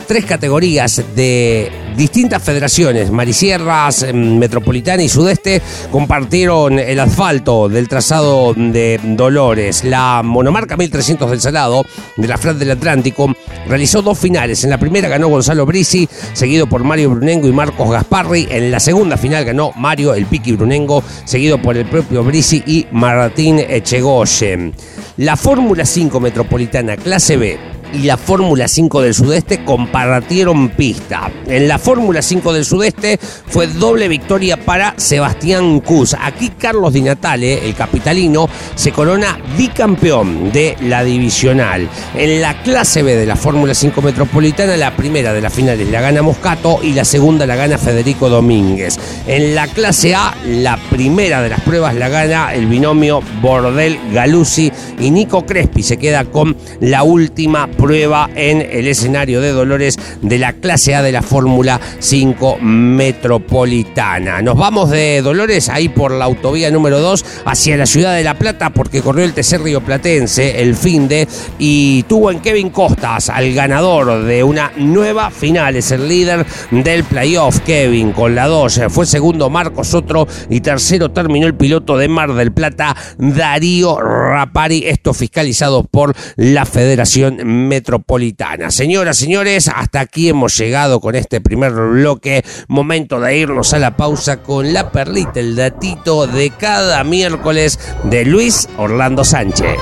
tres 0.05 0.25
categorías 0.25 1.01
de 1.15 1.71
distintas 1.95 2.41
federaciones, 2.41 3.11
Marisierras, 3.11 4.03
em, 4.03 4.37
Metropolitana 4.37 5.03
y 5.03 5.09
Sudeste, 5.09 5.61
compartieron 5.91 6.79
el 6.79 6.99
asfalto 6.99 7.69
del 7.69 7.87
trazado 7.87 8.53
de 8.53 8.99
Dolores. 9.03 9.83
La 9.83 10.21
monomarca 10.23 10.77
1300 10.77 11.29
del 11.29 11.41
Salado, 11.41 11.85
de 12.17 12.27
la 12.27 12.37
Frat 12.37 12.57
del 12.57 12.71
Atlántico, 12.71 13.33
realizó 13.67 14.01
dos 14.01 14.17
finales. 14.17 14.63
En 14.63 14.69
la 14.69 14.77
primera 14.77 15.07
ganó 15.07 15.27
Gonzalo 15.27 15.65
Brisi, 15.65 16.07
seguido 16.33 16.67
por 16.67 16.83
Mario 16.83 17.11
Brunengo 17.11 17.47
y 17.47 17.53
Marcos 17.53 17.91
Gasparri. 17.91 18.47
En 18.49 18.71
la 18.71 18.79
segunda 18.79 19.17
final 19.17 19.45
ganó 19.45 19.71
Mario 19.75 20.13
El 20.13 20.25
Piqui 20.25 20.53
Brunengo, 20.53 21.03
seguido 21.25 21.61
por 21.61 21.77
el 21.77 21.85
propio 21.85 22.23
Brisi 22.23 22.63
y 22.65 22.87
Martín 22.91 23.59
Echegoyen. 23.59 24.73
La 25.17 25.37
Fórmula 25.37 25.85
5 25.85 26.19
Metropolitana 26.19 26.97
Clase 26.97 27.37
B 27.37 27.72
y 27.93 28.03
la 28.03 28.17
Fórmula 28.17 28.67
5 28.67 29.01
del 29.01 29.13
Sudeste 29.13 29.63
compartieron 29.63 30.69
pista. 30.69 31.31
En 31.47 31.67
la 31.67 31.77
Fórmula 31.77 32.21
5 32.21 32.53
del 32.53 32.65
Sudeste 32.65 33.19
fue 33.19 33.67
doble 33.67 34.07
victoria 34.07 34.57
para 34.57 34.95
Sebastián 34.97 35.79
Cus. 35.79 36.15
Aquí 36.19 36.49
Carlos 36.49 36.93
Di 36.93 37.01
Natale, 37.01 37.65
el 37.65 37.75
capitalino, 37.75 38.49
se 38.75 38.91
corona 38.91 39.37
bicampeón 39.57 40.51
de 40.51 40.75
la 40.81 41.03
divisional. 41.03 41.87
En 42.15 42.41
la 42.41 42.61
clase 42.63 43.03
B 43.03 43.15
de 43.15 43.25
la 43.25 43.35
Fórmula 43.35 43.73
5 43.73 44.01
Metropolitana, 44.01 44.75
la 44.75 44.95
primera 44.95 45.31
de 45.31 45.41
las 45.41 45.53
finales 45.53 45.87
la 45.89 46.01
gana 46.01 46.21
Moscato 46.21 46.79
y 46.81 46.93
la 46.93 47.05
segunda 47.05 47.45
la 47.45 47.55
gana 47.55 47.77
Federico 47.77 48.29
Domínguez. 48.29 48.99
En 49.27 49.53
la 49.53 49.67
clase 49.67 50.15
A, 50.15 50.35
la 50.45 50.77
primera 50.89 51.41
de 51.41 51.49
las 51.49 51.61
pruebas 51.61 51.95
la 51.95 52.09
gana 52.09 52.53
el 52.53 52.65
binomio 52.65 53.21
Bordel 53.41 53.99
Galuzzi 54.11 54.71
y 54.99 55.11
Nico 55.11 55.45
Crespi 55.45 55.83
se 55.83 55.97
queda 55.97 56.25
con 56.25 56.55
la 56.79 57.03
última 57.03 57.67
prueba 57.67 57.82
en 57.83 58.61
el 58.61 58.87
escenario 58.87 59.41
de 59.41 59.51
Dolores 59.51 59.99
de 60.21 60.37
la 60.37 60.53
clase 60.53 60.95
A 60.95 61.01
de 61.01 61.11
la 61.11 61.21
Fórmula 61.21 61.81
5 61.99 62.59
Metropolitana. 62.61 64.41
Nos 64.41 64.57
vamos 64.57 64.89
de 64.89 65.21
Dolores 65.21 65.67
ahí 65.67 65.89
por 65.89 66.11
la 66.11 66.23
autovía 66.23 66.71
número 66.71 67.01
2 67.01 67.25
hacia 67.43 67.75
la 67.75 67.85
ciudad 67.85 68.15
de 68.15 68.23
La 68.23 68.35
Plata 68.35 68.69
porque 68.69 69.01
corrió 69.01 69.25
el 69.25 69.33
TC 69.33 69.57
Río 69.57 69.81
Platense 69.81 70.61
el 70.61 70.75
fin 70.77 71.09
de 71.09 71.27
y 71.59 72.03
tuvo 72.03 72.31
en 72.31 72.39
Kevin 72.39 72.69
Costas 72.69 73.29
al 73.29 73.53
ganador 73.53 74.23
de 74.23 74.45
una 74.45 74.71
nueva 74.77 75.29
final. 75.29 75.75
Es 75.75 75.91
el 75.91 76.07
líder 76.07 76.45
del 76.71 77.03
playoff, 77.03 77.59
Kevin, 77.59 78.13
con 78.13 78.33
la 78.33 78.47
2. 78.47 78.83
Fue 78.87 79.05
segundo 79.05 79.49
Marcos 79.49 79.93
Otro 79.93 80.25
y 80.49 80.61
tercero 80.61 81.11
terminó 81.11 81.47
el 81.47 81.55
piloto 81.55 81.97
de 81.97 82.07
Mar 82.07 82.33
del 82.33 82.53
Plata, 82.53 82.95
Darío 83.17 83.99
Rapari. 83.99 84.85
Esto 84.85 85.13
fiscalizado 85.13 85.83
por 85.83 86.15
la 86.37 86.65
Federación 86.65 87.72
metropolitana. 87.73 88.69
Señoras, 88.69 89.17
señores, 89.17 89.67
hasta 89.67 90.01
aquí 90.01 90.29
hemos 90.29 90.55
llegado 90.55 90.99
con 90.99 91.15
este 91.15 91.41
primer 91.41 91.71
bloque. 91.71 92.45
Momento 92.67 93.19
de 93.19 93.35
irnos 93.35 93.73
a 93.73 93.79
la 93.79 93.97
pausa 93.97 94.43
con 94.43 94.73
la 94.73 94.91
perlita, 94.91 95.39
el 95.39 95.55
datito 95.55 96.27
de 96.27 96.51
cada 96.51 97.03
miércoles 97.03 97.79
de 98.03 98.25
Luis 98.25 98.69
Orlando 98.77 99.23
Sánchez. 99.23 99.79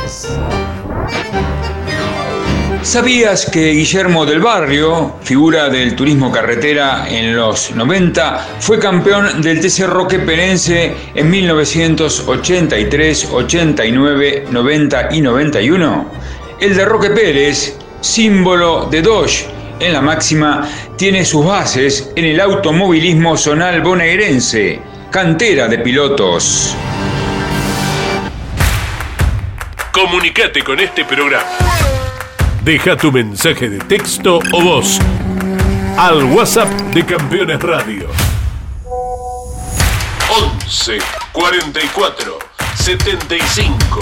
¿Sabías 2.82 3.46
que 3.46 3.74
Guillermo 3.74 4.26
del 4.26 4.40
Barrio, 4.40 5.18
figura 5.22 5.68
del 5.70 5.96
turismo 5.96 6.32
carretera 6.32 7.06
en 7.10 7.36
los 7.36 7.76
90, 7.76 8.48
fue 8.60 8.80
campeón 8.80 9.42
del 9.42 9.60
TC 9.60 9.86
Roque 9.86 10.20
Penense 10.20 10.96
en 11.14 11.30
1983, 11.30 13.28
89, 13.32 14.46
90 14.50 15.10
y 15.12 15.22
91? 15.22 16.22
El 16.62 16.76
de 16.76 16.86
Roque 16.86 17.10
Pérez 17.10 17.76
símbolo 18.02 18.88
de 18.92 19.02
Dodge 19.02 19.48
en 19.80 19.94
la 19.94 20.02
máxima, 20.02 20.68
tiene 20.98 21.26
sus 21.26 21.46
bases 21.46 22.12
en 22.16 22.26
el 22.26 22.40
automovilismo 22.40 23.36
zonal 23.36 23.82
bonaerense, 23.82 24.80
cantera 25.10 25.68
de 25.68 25.80
pilotos. 25.80 26.76
Comunicate 29.92 30.64
con 30.64 30.80
este 30.80 31.04
programa. 31.06 31.44
Deja 32.64 32.96
tu 32.96 33.12
mensaje 33.12 33.70
de 33.70 33.80
texto 33.80 34.40
o 34.52 34.62
voz 34.62 35.00
al 35.98 36.24
WhatsApp 36.26 36.70
de 36.94 37.04
Campeones 37.04 37.60
Radio. 37.62 38.08
11 40.30 41.00
44 41.34 42.40
75 42.76 44.00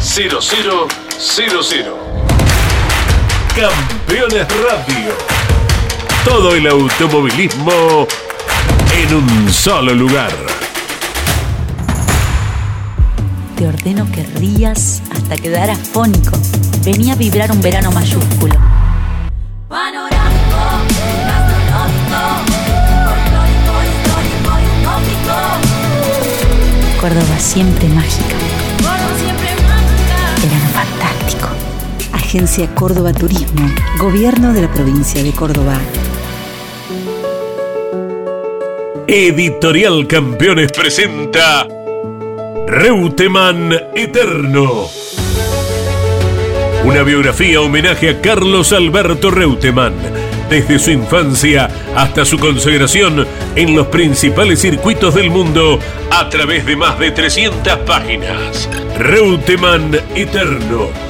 0000 0.00 2.09
Campeones 3.60 4.46
Radio. 4.48 5.12
Todo 6.24 6.54
el 6.54 6.66
automovilismo 6.66 8.06
en 8.96 9.14
un 9.14 9.52
solo 9.52 9.92
lugar. 9.92 10.32
Te 13.58 13.68
ordeno 13.68 14.10
que 14.12 14.22
rías 14.38 15.02
hasta 15.12 15.36
quedar 15.36 15.68
afónico. 15.68 16.38
Venía 16.86 17.12
a 17.12 17.16
vibrar 17.16 17.52
un 17.52 17.60
verano 17.60 17.92
mayúsculo. 17.92 18.54
Córdoba 26.98 27.38
siempre 27.38 27.88
mágica. 27.90 28.49
Agencia 32.30 32.72
Córdoba 32.76 33.12
Turismo, 33.12 33.68
Gobierno 33.98 34.52
de 34.52 34.62
la 34.62 34.72
provincia 34.72 35.20
de 35.20 35.32
Córdoba. 35.32 35.80
Editorial 39.08 40.06
Campeones 40.06 40.70
presenta 40.70 41.66
Reutemann 42.68 43.72
Eterno. 43.96 44.86
Una 46.84 47.02
biografía 47.02 47.60
homenaje 47.60 48.10
a 48.10 48.20
Carlos 48.20 48.72
Alberto 48.72 49.32
Reutemann, 49.32 49.94
desde 50.48 50.78
su 50.78 50.92
infancia 50.92 51.68
hasta 51.96 52.24
su 52.24 52.38
consagración 52.38 53.26
en 53.56 53.74
los 53.74 53.88
principales 53.88 54.60
circuitos 54.60 55.16
del 55.16 55.30
mundo 55.30 55.80
a 56.12 56.28
través 56.28 56.64
de 56.64 56.76
más 56.76 56.96
de 56.96 57.10
300 57.10 57.78
páginas. 57.78 58.68
Reutemann 58.96 59.96
Eterno 60.14 61.09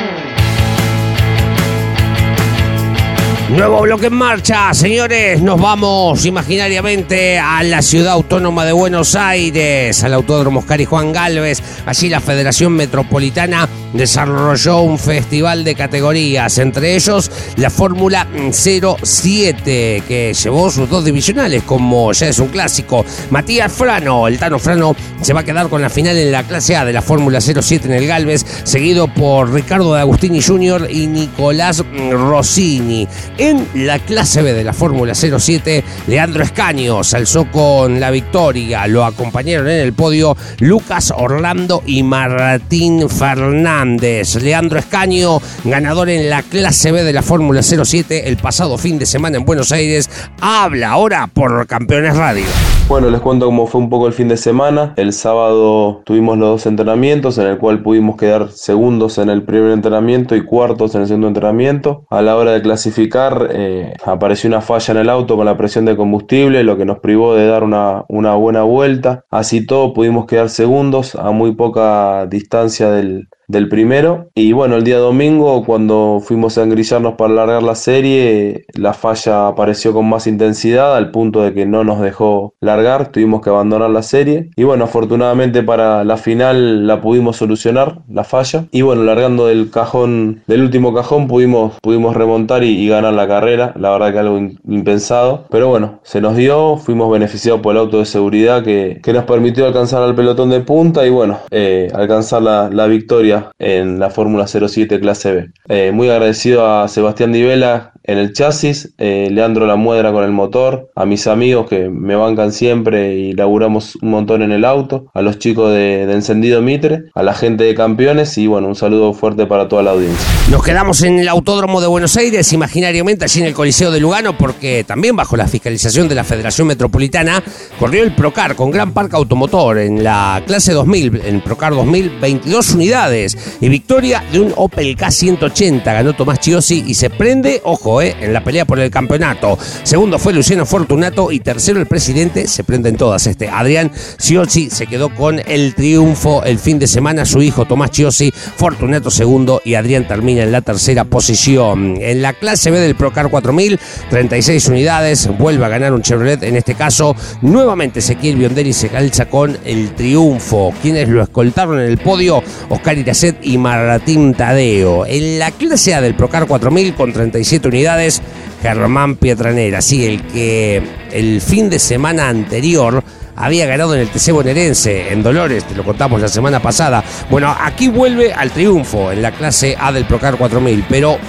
Nuevo 3.51 3.81
bloque 3.81 4.05
en 4.05 4.13
marcha, 4.13 4.73
señores. 4.73 5.41
Nos 5.41 5.59
vamos 5.59 6.25
imaginariamente 6.25 7.37
a 7.37 7.61
la 7.63 7.81
ciudad 7.81 8.13
autónoma 8.13 8.63
de 8.63 8.71
Buenos 8.71 9.13
Aires, 9.15 10.01
al 10.05 10.13
Autódromo 10.13 10.61
Oscar 10.61 10.79
y 10.79 10.85
Juan 10.85 11.11
Galvez. 11.11 11.61
Allí 11.85 12.07
la 12.07 12.21
Federación 12.21 12.71
Metropolitana 12.71 13.67
desarrolló 13.91 14.79
un 14.81 14.97
festival 14.97 15.65
de 15.65 15.75
categorías, 15.75 16.57
entre 16.59 16.95
ellos 16.95 17.29
la 17.57 17.69
Fórmula 17.69 18.25
07, 18.51 20.03
que 20.07 20.33
llevó 20.33 20.71
sus 20.71 20.89
dos 20.89 21.03
divisionales, 21.03 21.63
como 21.63 22.13
ya 22.13 22.27
es 22.27 22.39
un 22.39 22.47
clásico. 22.47 23.03
Matías 23.31 23.69
Frano, 23.69 24.29
el 24.29 24.39
Tano 24.39 24.59
Frano, 24.59 24.95
se 25.21 25.33
va 25.33 25.41
a 25.41 25.43
quedar 25.43 25.67
con 25.67 25.81
la 25.81 25.89
final 25.89 26.17
en 26.17 26.31
la 26.31 26.43
clase 26.43 26.77
A 26.77 26.85
de 26.85 26.93
la 26.93 27.01
Fórmula 27.01 27.41
07 27.41 27.87
en 27.87 27.93
el 27.95 28.07
Galvez, 28.07 28.45
seguido 28.63 29.09
por 29.09 29.51
Ricardo 29.51 29.93
de 29.93 29.99
Agustini 29.99 30.41
Jr. 30.41 30.87
y 30.89 31.07
Nicolás 31.07 31.83
Rossini. 32.11 33.09
En 33.41 33.67
la 33.73 33.97
clase 33.97 34.43
B 34.43 34.53
de 34.53 34.63
la 34.63 34.71
Fórmula 34.71 35.15
07, 35.15 35.83
Leandro 36.05 36.43
Escaño 36.43 37.03
se 37.03 37.17
alzó 37.17 37.49
con 37.49 37.99
la 37.99 38.11
victoria. 38.11 38.85
Lo 38.85 39.03
acompañaron 39.03 39.67
en 39.67 39.79
el 39.79 39.93
podio 39.93 40.37
Lucas 40.59 41.11
Orlando 41.17 41.81
y 41.87 42.03
Martín 42.03 43.09
Fernández. 43.09 44.35
Leandro 44.35 44.77
Escaño, 44.77 45.41
ganador 45.63 46.11
en 46.11 46.29
la 46.29 46.43
clase 46.43 46.91
B 46.91 47.03
de 47.03 47.13
la 47.13 47.23
Fórmula 47.23 47.63
07 47.63 48.29
el 48.29 48.37
pasado 48.37 48.77
fin 48.77 48.99
de 48.99 49.07
semana 49.07 49.37
en 49.37 49.45
Buenos 49.45 49.71
Aires, 49.71 50.07
habla 50.39 50.91
ahora 50.91 51.25
por 51.25 51.65
Campeones 51.65 52.15
Radio. 52.15 52.45
Bueno, 52.91 53.09
les 53.09 53.21
cuento 53.21 53.45
cómo 53.45 53.67
fue 53.67 53.79
un 53.79 53.89
poco 53.89 54.07
el 54.07 54.11
fin 54.11 54.27
de 54.27 54.35
semana. 54.35 54.93
El 54.97 55.13
sábado 55.13 56.01
tuvimos 56.03 56.37
los 56.37 56.49
dos 56.49 56.65
entrenamientos 56.65 57.37
en 57.37 57.47
el 57.47 57.57
cual 57.57 57.81
pudimos 57.81 58.17
quedar 58.17 58.51
segundos 58.51 59.17
en 59.17 59.29
el 59.29 59.43
primer 59.43 59.71
entrenamiento 59.71 60.35
y 60.35 60.43
cuartos 60.43 60.93
en 60.93 61.03
el 61.03 61.07
segundo 61.07 61.29
entrenamiento. 61.29 62.05
A 62.09 62.21
la 62.21 62.35
hora 62.35 62.51
de 62.51 62.61
clasificar 62.61 63.47
eh, 63.53 63.93
apareció 64.03 64.49
una 64.49 64.59
falla 64.59 64.91
en 64.91 64.97
el 64.99 65.09
auto 65.09 65.37
con 65.37 65.45
la 65.45 65.55
presión 65.55 65.85
de 65.85 65.95
combustible, 65.95 66.65
lo 66.65 66.75
que 66.75 66.83
nos 66.83 66.99
privó 66.99 67.33
de 67.33 67.47
dar 67.47 67.63
una, 67.63 68.03
una 68.09 68.35
buena 68.35 68.63
vuelta. 68.63 69.23
Así 69.31 69.65
todo 69.65 69.93
pudimos 69.93 70.25
quedar 70.25 70.49
segundos 70.49 71.15
a 71.15 71.31
muy 71.31 71.55
poca 71.55 72.25
distancia 72.25 72.91
del, 72.91 73.29
del 73.51 73.69
primero. 73.69 74.29
Y 74.33 74.53
bueno, 74.53 74.77
el 74.77 74.83
día 74.83 74.97
domingo, 74.97 75.63
cuando 75.65 76.19
fuimos 76.23 76.57
a 76.57 76.63
engrillarnos 76.63 77.15
para 77.15 77.33
largar 77.33 77.63
la 77.63 77.75
serie, 77.75 78.65
la 78.73 78.93
falla 78.93 79.47
apareció 79.47 79.93
con 79.93 80.07
más 80.07 80.25
intensidad 80.25 80.95
al 80.95 81.11
punto 81.11 81.41
de 81.43 81.53
que 81.53 81.65
no 81.65 81.83
nos 81.83 82.01
dejó 82.01 82.55
largar, 82.61 83.11
tuvimos 83.11 83.41
que 83.41 83.49
abandonar 83.49 83.89
la 83.89 84.03
serie. 84.03 84.49
Y 84.55 84.63
bueno, 84.63 84.85
afortunadamente 84.85 85.63
para 85.63 86.03
la 86.03 86.17
final 86.17 86.87
la 86.87 87.01
pudimos 87.01 87.37
solucionar, 87.37 88.01
la 88.09 88.23
falla. 88.23 88.65
Y 88.71 88.81
bueno, 88.81 89.03
largando 89.03 89.47
del 89.47 89.69
cajón, 89.69 90.41
del 90.47 90.61
último 90.61 90.93
cajón, 90.93 91.27
pudimos, 91.27 91.73
pudimos 91.81 92.15
remontar 92.15 92.63
y, 92.63 92.87
ganar 92.87 93.13
la 93.13 93.27
carrera. 93.27 93.73
La 93.77 93.91
verdad 93.91 94.11
que 94.13 94.19
algo 94.19 94.37
impensado. 94.67 95.45
Pero 95.49 95.67
bueno, 95.69 95.99
se 96.03 96.21
nos 96.21 96.35
dio, 96.35 96.77
fuimos 96.77 97.11
beneficiados 97.11 97.61
por 97.61 97.73
el 97.73 97.79
auto 97.79 97.99
de 97.99 98.05
seguridad 98.05 98.63
que, 98.63 98.99
que 99.03 99.13
nos 99.13 99.25
permitió 99.25 99.65
alcanzar 99.65 100.01
al 100.03 100.15
pelotón 100.15 100.49
de 100.49 100.61
punta 100.61 101.05
y 101.05 101.09
bueno, 101.09 101.39
eh, 101.51 101.89
alcanzar 101.93 102.41
la, 102.41 102.69
la 102.69 102.87
victoria 102.87 103.40
en 103.59 103.99
la 103.99 104.09
Fórmula 104.09 104.47
07 104.47 104.99
clase 104.99 105.31
B. 105.31 105.51
Eh, 105.69 105.91
muy 105.91 106.09
agradecido 106.09 106.65
a 106.65 106.87
Sebastián 106.87 107.31
Divela 107.31 107.93
en 108.03 108.17
el 108.17 108.33
chasis, 108.33 108.93
eh, 108.97 109.29
Leandro 109.31 109.67
La 109.67 109.75
Muedra 109.75 110.11
con 110.11 110.23
el 110.23 110.31
motor, 110.31 110.89
a 110.95 111.05
mis 111.05 111.27
amigos 111.27 111.69
que 111.69 111.89
me 111.89 112.15
bancan 112.15 112.51
siempre 112.51 113.15
y 113.15 113.33
laburamos 113.33 113.95
un 114.01 114.09
montón 114.09 114.41
en 114.41 114.51
el 114.51 114.65
auto, 114.65 115.05
a 115.13 115.21
los 115.21 115.37
chicos 115.37 115.71
de, 115.71 116.01
Encendido 116.11 116.61
Mitre, 116.61 117.03
a 117.15 117.23
la 117.23 117.33
gente 117.33 117.63
de 117.63 117.73
Campeones 117.73 118.37
y 118.37 118.47
bueno, 118.47 118.67
un 118.67 118.75
saludo 118.75 119.13
fuerte 119.13 119.45
para 119.45 119.67
toda 119.67 119.83
la 119.83 119.91
audiencia. 119.91 120.27
Nos 120.49 120.63
quedamos 120.63 121.03
en 121.03 121.19
el 121.19 121.29
Autódromo 121.29 121.79
de 121.79 121.87
Buenos 121.87 122.17
Aires, 122.17 122.51
imaginariamente 122.53 123.25
allí 123.25 123.39
en 123.39 123.45
el 123.47 123.53
Coliseo 123.53 123.91
de 123.91 123.99
Lugano, 123.99 124.37
porque 124.37 124.83
también 124.83 125.15
bajo 125.15 125.37
la 125.37 125.47
fiscalización 125.47 126.09
de 126.09 126.15
la 126.15 126.23
Federación 126.23 126.67
Metropolitana 126.67 127.43
corrió 127.79 128.03
el 128.03 128.13
Procar 128.15 128.55
con 128.55 128.71
gran 128.71 128.93
parque 128.93 129.15
automotor 129.15 129.77
en 129.77 130.03
la 130.03 130.43
clase 130.45 130.73
2000, 130.73 131.21
en 131.25 131.41
Procar 131.41 131.73
2000, 131.73 132.19
22 132.19 132.71
unidades 132.73 133.30
y 133.59 133.69
victoria 133.69 134.23
de 134.31 134.39
un 134.39 134.53
Opel 134.55 134.97
K180, 134.97 135.83
ganó 135.83 136.13
Tomás 136.13 136.39
Chiosi 136.39 136.83
y 136.87 136.93
se 136.93 137.09
prende, 137.09 137.61
ojo, 137.63 138.01
¿eh? 138.01 138.15
en 138.19 138.33
la 138.33 138.43
pelea 138.43 138.65
por 138.65 138.79
el 138.79 138.89
campeonato. 138.89 139.57
Segundo 139.83 140.19
fue 140.19 140.33
Luciano 140.33 140.65
Fortunato 140.65 141.31
y 141.31 141.39
tercero 141.39 141.79
el 141.79 141.85
presidente, 141.85 142.47
se 142.47 142.63
prenden 142.63 142.97
todas 142.97 143.27
este. 143.27 143.49
Adrián 143.49 143.91
Ciozzi 144.19 144.69
se 144.69 144.87
quedó 144.87 145.13
con 145.13 145.41
el 145.45 145.75
triunfo 145.75 146.43
el 146.43 146.59
fin 146.59 146.79
de 146.79 146.87
semana, 146.87 147.25
su 147.25 147.41
hijo 147.41 147.65
Tomás 147.65 147.91
Ciozzi, 147.91 148.31
Fortunato 148.31 149.11
segundo 149.11 149.61
y 149.63 149.75
Adrián 149.75 150.07
termina 150.07 150.43
en 150.43 150.51
la 150.51 150.61
tercera 150.61 151.03
posición. 151.05 151.97
En 151.99 152.21
la 152.21 152.33
clase 152.33 152.71
B 152.71 152.79
del 152.79 152.95
Procar 152.95 153.29
4000, 153.29 153.79
36 154.09 154.67
unidades, 154.67 155.29
vuelve 155.37 155.65
a 155.65 155.69
ganar 155.69 155.93
un 155.93 156.01
Chevrolet, 156.01 156.43
en 156.43 156.55
este 156.55 156.75
caso 156.75 157.15
nuevamente 157.41 157.99
Ezequiel 157.99 158.35
Bionderi 158.35 158.73
se 158.73 158.89
calza 158.89 159.25
con 159.27 159.57
el 159.65 159.93
triunfo. 159.95 160.73
Quienes 160.81 161.09
lo 161.09 161.21
escoltaron 161.21 161.79
en 161.79 161.85
el 161.87 161.97
podio, 161.97 162.43
Oscar 162.69 162.97
Y 163.43 163.57
Martín 163.57 164.33
Tadeo. 164.33 165.05
En 165.05 165.37
la 165.37 165.51
clase 165.51 165.93
A 165.93 166.01
del 166.01 166.15
Procar 166.15 166.47
4000 166.47 166.95
con 166.95 167.13
37 167.13 167.67
unidades, 167.67 168.21
Germán 168.63 169.15
Pietranera, 169.15 169.81
sí, 169.81 170.05
el 170.05 170.23
que 170.23 170.81
el 171.11 171.39
fin 171.41 171.69
de 171.69 171.77
semana 171.77 172.29
anterior 172.29 173.03
había 173.35 173.67
ganado 173.67 173.93
en 173.93 174.01
el 174.01 174.09
TC 174.09 174.31
bonaerense, 174.31 175.13
en 175.13 175.21
Dolores, 175.21 175.65
te 175.65 175.75
lo 175.75 175.83
contamos 175.83 176.19
la 176.19 176.29
semana 176.29 176.59
pasada. 176.61 177.03
Bueno, 177.29 177.55
aquí 177.59 177.89
vuelve 177.89 178.33
al 178.33 178.49
triunfo 178.49 179.11
en 179.11 179.21
la 179.21 179.31
clase 179.31 179.75
A 179.79 179.91
del 179.91 180.05
Procar 180.05 180.37
4000, 180.37 180.85
pero 180.89 181.19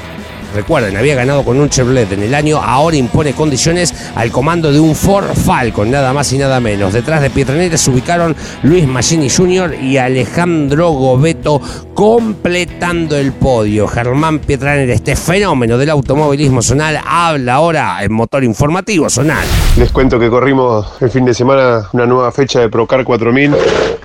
Recuerden, 0.54 0.96
había 0.96 1.14
ganado 1.14 1.44
con 1.44 1.58
un 1.58 1.68
Chevrolet 1.68 2.12
en 2.12 2.22
el 2.22 2.34
año, 2.34 2.58
ahora 2.58 2.96
impone 2.96 3.32
condiciones 3.32 3.94
al 4.14 4.30
comando 4.30 4.70
de 4.70 4.80
un 4.80 4.94
Ford 4.94 5.34
Falcon, 5.34 5.90
nada 5.90 6.12
más 6.12 6.32
y 6.32 6.38
nada 6.38 6.60
menos. 6.60 6.92
Detrás 6.92 7.22
de 7.22 7.30
Pietranera 7.30 7.76
se 7.76 7.90
ubicaron 7.90 8.36
Luis 8.62 8.86
Maggini 8.86 9.30
Jr. 9.30 9.74
y 9.82 9.96
Alejandro 9.96 10.90
Gobeto 10.90 11.60
completando 11.94 13.16
el 13.16 13.32
podio. 13.32 13.86
Germán 13.88 14.40
Pietranera, 14.40 14.92
este 14.92 15.16
fenómeno 15.16 15.78
del 15.78 15.90
automovilismo 15.90 16.62
zonal, 16.62 17.00
habla 17.06 17.54
ahora 17.54 18.02
en 18.02 18.12
motor 18.12 18.44
informativo 18.44 19.08
zonal. 19.08 19.46
Les 19.76 19.90
cuento 19.90 20.18
que 20.18 20.28
corrimos 20.28 20.86
el 21.00 21.10
fin 21.10 21.24
de 21.24 21.34
semana 21.34 21.88
una 21.92 22.06
nueva 22.06 22.30
fecha 22.32 22.60
de 22.60 22.68
Procar 22.68 23.04
4000 23.04 23.52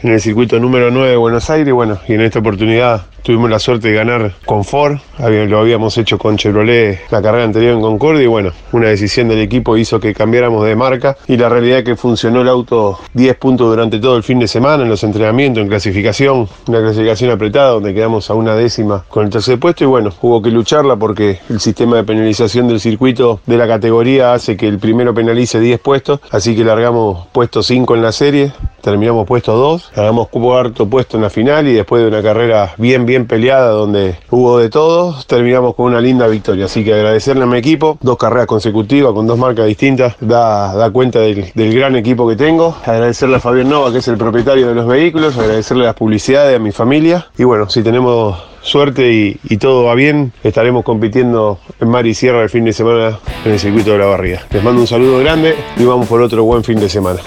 en 0.02 0.12
el 0.12 0.22
circuito 0.22 0.60
número 0.60 0.92
9 0.92 1.10
de 1.10 1.18
Buenos 1.18 1.50
Aires. 1.50 1.74
Bueno, 1.74 2.00
y 2.08 2.14
en 2.14 2.22
esta 2.22 2.40
oportunidad 2.40 3.06
tuvimos 3.28 3.50
la 3.50 3.60
suerte 3.60 3.90
de 3.90 3.94
ganar 3.94 4.36
con 4.46 4.64
Ford. 4.64 5.00
Lo 5.20 5.60
habíamos 5.60 5.98
hecho 5.98 6.18
con 6.18 6.38
Chevrolet 6.38 7.02
la 7.12 7.22
carrera 7.22 7.44
anterior 7.44 7.74
en 7.74 7.82
Concordia 7.82 8.24
y 8.24 8.28
bueno, 8.28 8.52
una 8.72 8.88
decisión 8.88 9.28
del 9.28 9.40
equipo 9.40 9.76
hizo 9.76 10.00
que 10.00 10.14
cambiáramos 10.14 10.66
de 10.66 10.78
marca 10.78 11.18
y 11.28 11.36
la 11.36 11.50
realidad 11.50 11.80
es 11.80 11.84
que 11.84 11.96
funcionó 11.98 12.42
el 12.42 12.48
auto 12.48 13.00
10 13.14 13.36
puntos 13.36 13.68
durante 13.68 14.00
todo 14.00 14.16
el 14.16 14.24
fin 14.24 14.40
de 14.40 14.48
semana 14.48 14.84
en 14.84 14.90
los 14.90 15.04
entrenamientos, 15.04 15.62
en 15.62 15.68
clasificación, 15.68 16.48
una 16.68 16.80
clasificación 16.80 17.32
apretada 17.32 17.72
donde 17.72 17.94
quedamos 17.94 18.30
a 18.30 18.34
una 18.34 18.56
décima 18.56 19.04
con 19.10 19.26
el 19.26 19.30
tercer 19.30 19.60
puesto 19.60 19.84
y 19.84 19.88
bueno, 19.88 20.14
hubo 20.22 20.42
que 20.42 20.50
lucharla 20.50 20.96
porque 20.96 21.40
el 21.50 21.60
sistema 21.60 21.98
de 21.98 22.06
penalización 22.06 22.70
del 22.70 22.80
circuito 22.80 23.42
de 23.46 23.58
la 23.58 23.68
categoría 23.68 24.34
hace 24.34 24.56
que 24.56 24.70
el 24.70 24.80
primero 24.80 25.14
penalice 25.14 25.60
10 25.60 25.80
puestos, 25.82 26.22
así 26.32 26.56
que 26.56 26.64
largamos 26.64 27.28
puesto 27.34 27.62
5 27.62 27.96
en 27.96 28.02
la 28.02 28.14
serie, 28.14 28.54
terminamos 28.82 29.28
puesto 29.28 29.58
2, 29.58 29.87
largamos 29.96 30.28
cuarto 30.30 30.88
puesto 30.88 31.18
en 31.18 31.24
la 31.24 31.30
final 31.30 31.68
y 31.68 31.74
después 31.74 32.02
de 32.02 32.08
una 32.08 32.22
carrera 32.22 32.74
bien 32.78 33.06
bien 33.06 33.28
peleada 33.28 33.70
donde 33.70 34.16
hubo 34.30 34.60
de 34.60 34.70
todo, 34.70 35.16
terminamos 35.28 35.76
con 35.76 35.88
una 35.88 36.02
linda 36.02 36.28
victoria. 36.28 36.66
Así 36.66 36.84
que 36.84 36.94
agradecerle 36.94 37.44
a 37.44 37.46
mi 37.46 37.58
equipo, 37.58 37.98
dos 38.02 38.18
carreras 38.18 38.48
consecutivas 38.48 39.14
con 39.14 39.28
dos 39.28 39.38
marcas 39.38 39.66
distintas, 39.68 40.16
da, 40.20 40.74
da 40.76 40.90
cuenta 40.92 41.20
del, 41.20 41.52
gran 41.56 41.96
equipo 41.96 42.28
que 42.28 42.36
tengo. 42.36 42.76
Agradecerle 42.86 43.38
a 43.38 43.40
Fabián 43.40 43.70
Nova, 43.70 43.92
que 43.92 44.00
es 44.00 44.08
el 44.08 44.18
propietario 44.18 44.68
de 44.68 44.76
los 44.76 44.88
vehículos, 44.88 45.38
agradecerle 45.38 45.86
las 45.86 45.96
publicidades 45.96 46.56
a 46.56 46.60
mi 46.60 46.72
familia. 46.72 47.28
Y 47.38 47.44
bueno, 47.44 47.70
si 47.70 47.84
tenemos 47.84 48.38
suerte 48.62 49.12
y, 49.12 49.40
y, 49.50 49.58
todo 49.58 49.86
va 49.86 49.96
bien, 49.96 50.34
estaremos 50.44 50.84
compitiendo 50.84 51.60
en 51.80 51.90
Mar 51.90 52.06
y 52.06 52.14
Sierra 52.14 52.44
el 52.44 52.50
fin 52.50 52.66
de 52.66 52.74
semana 52.74 53.20
en 53.46 53.52
el 53.52 53.60
circuito 53.60 53.92
de 53.92 54.00
la 54.00 54.06
barriga. 54.06 54.42
Les 54.50 54.64
mando 54.64 54.82
un 54.82 54.88
saludo 54.88 55.20
grande 55.20 55.56
y 55.78 55.86
vamos 55.86 56.08
por 56.08 56.22
otro 56.22 56.44
buen 56.44 56.64
fin 56.64 56.80
de 56.80 56.90
semana. 56.90 57.20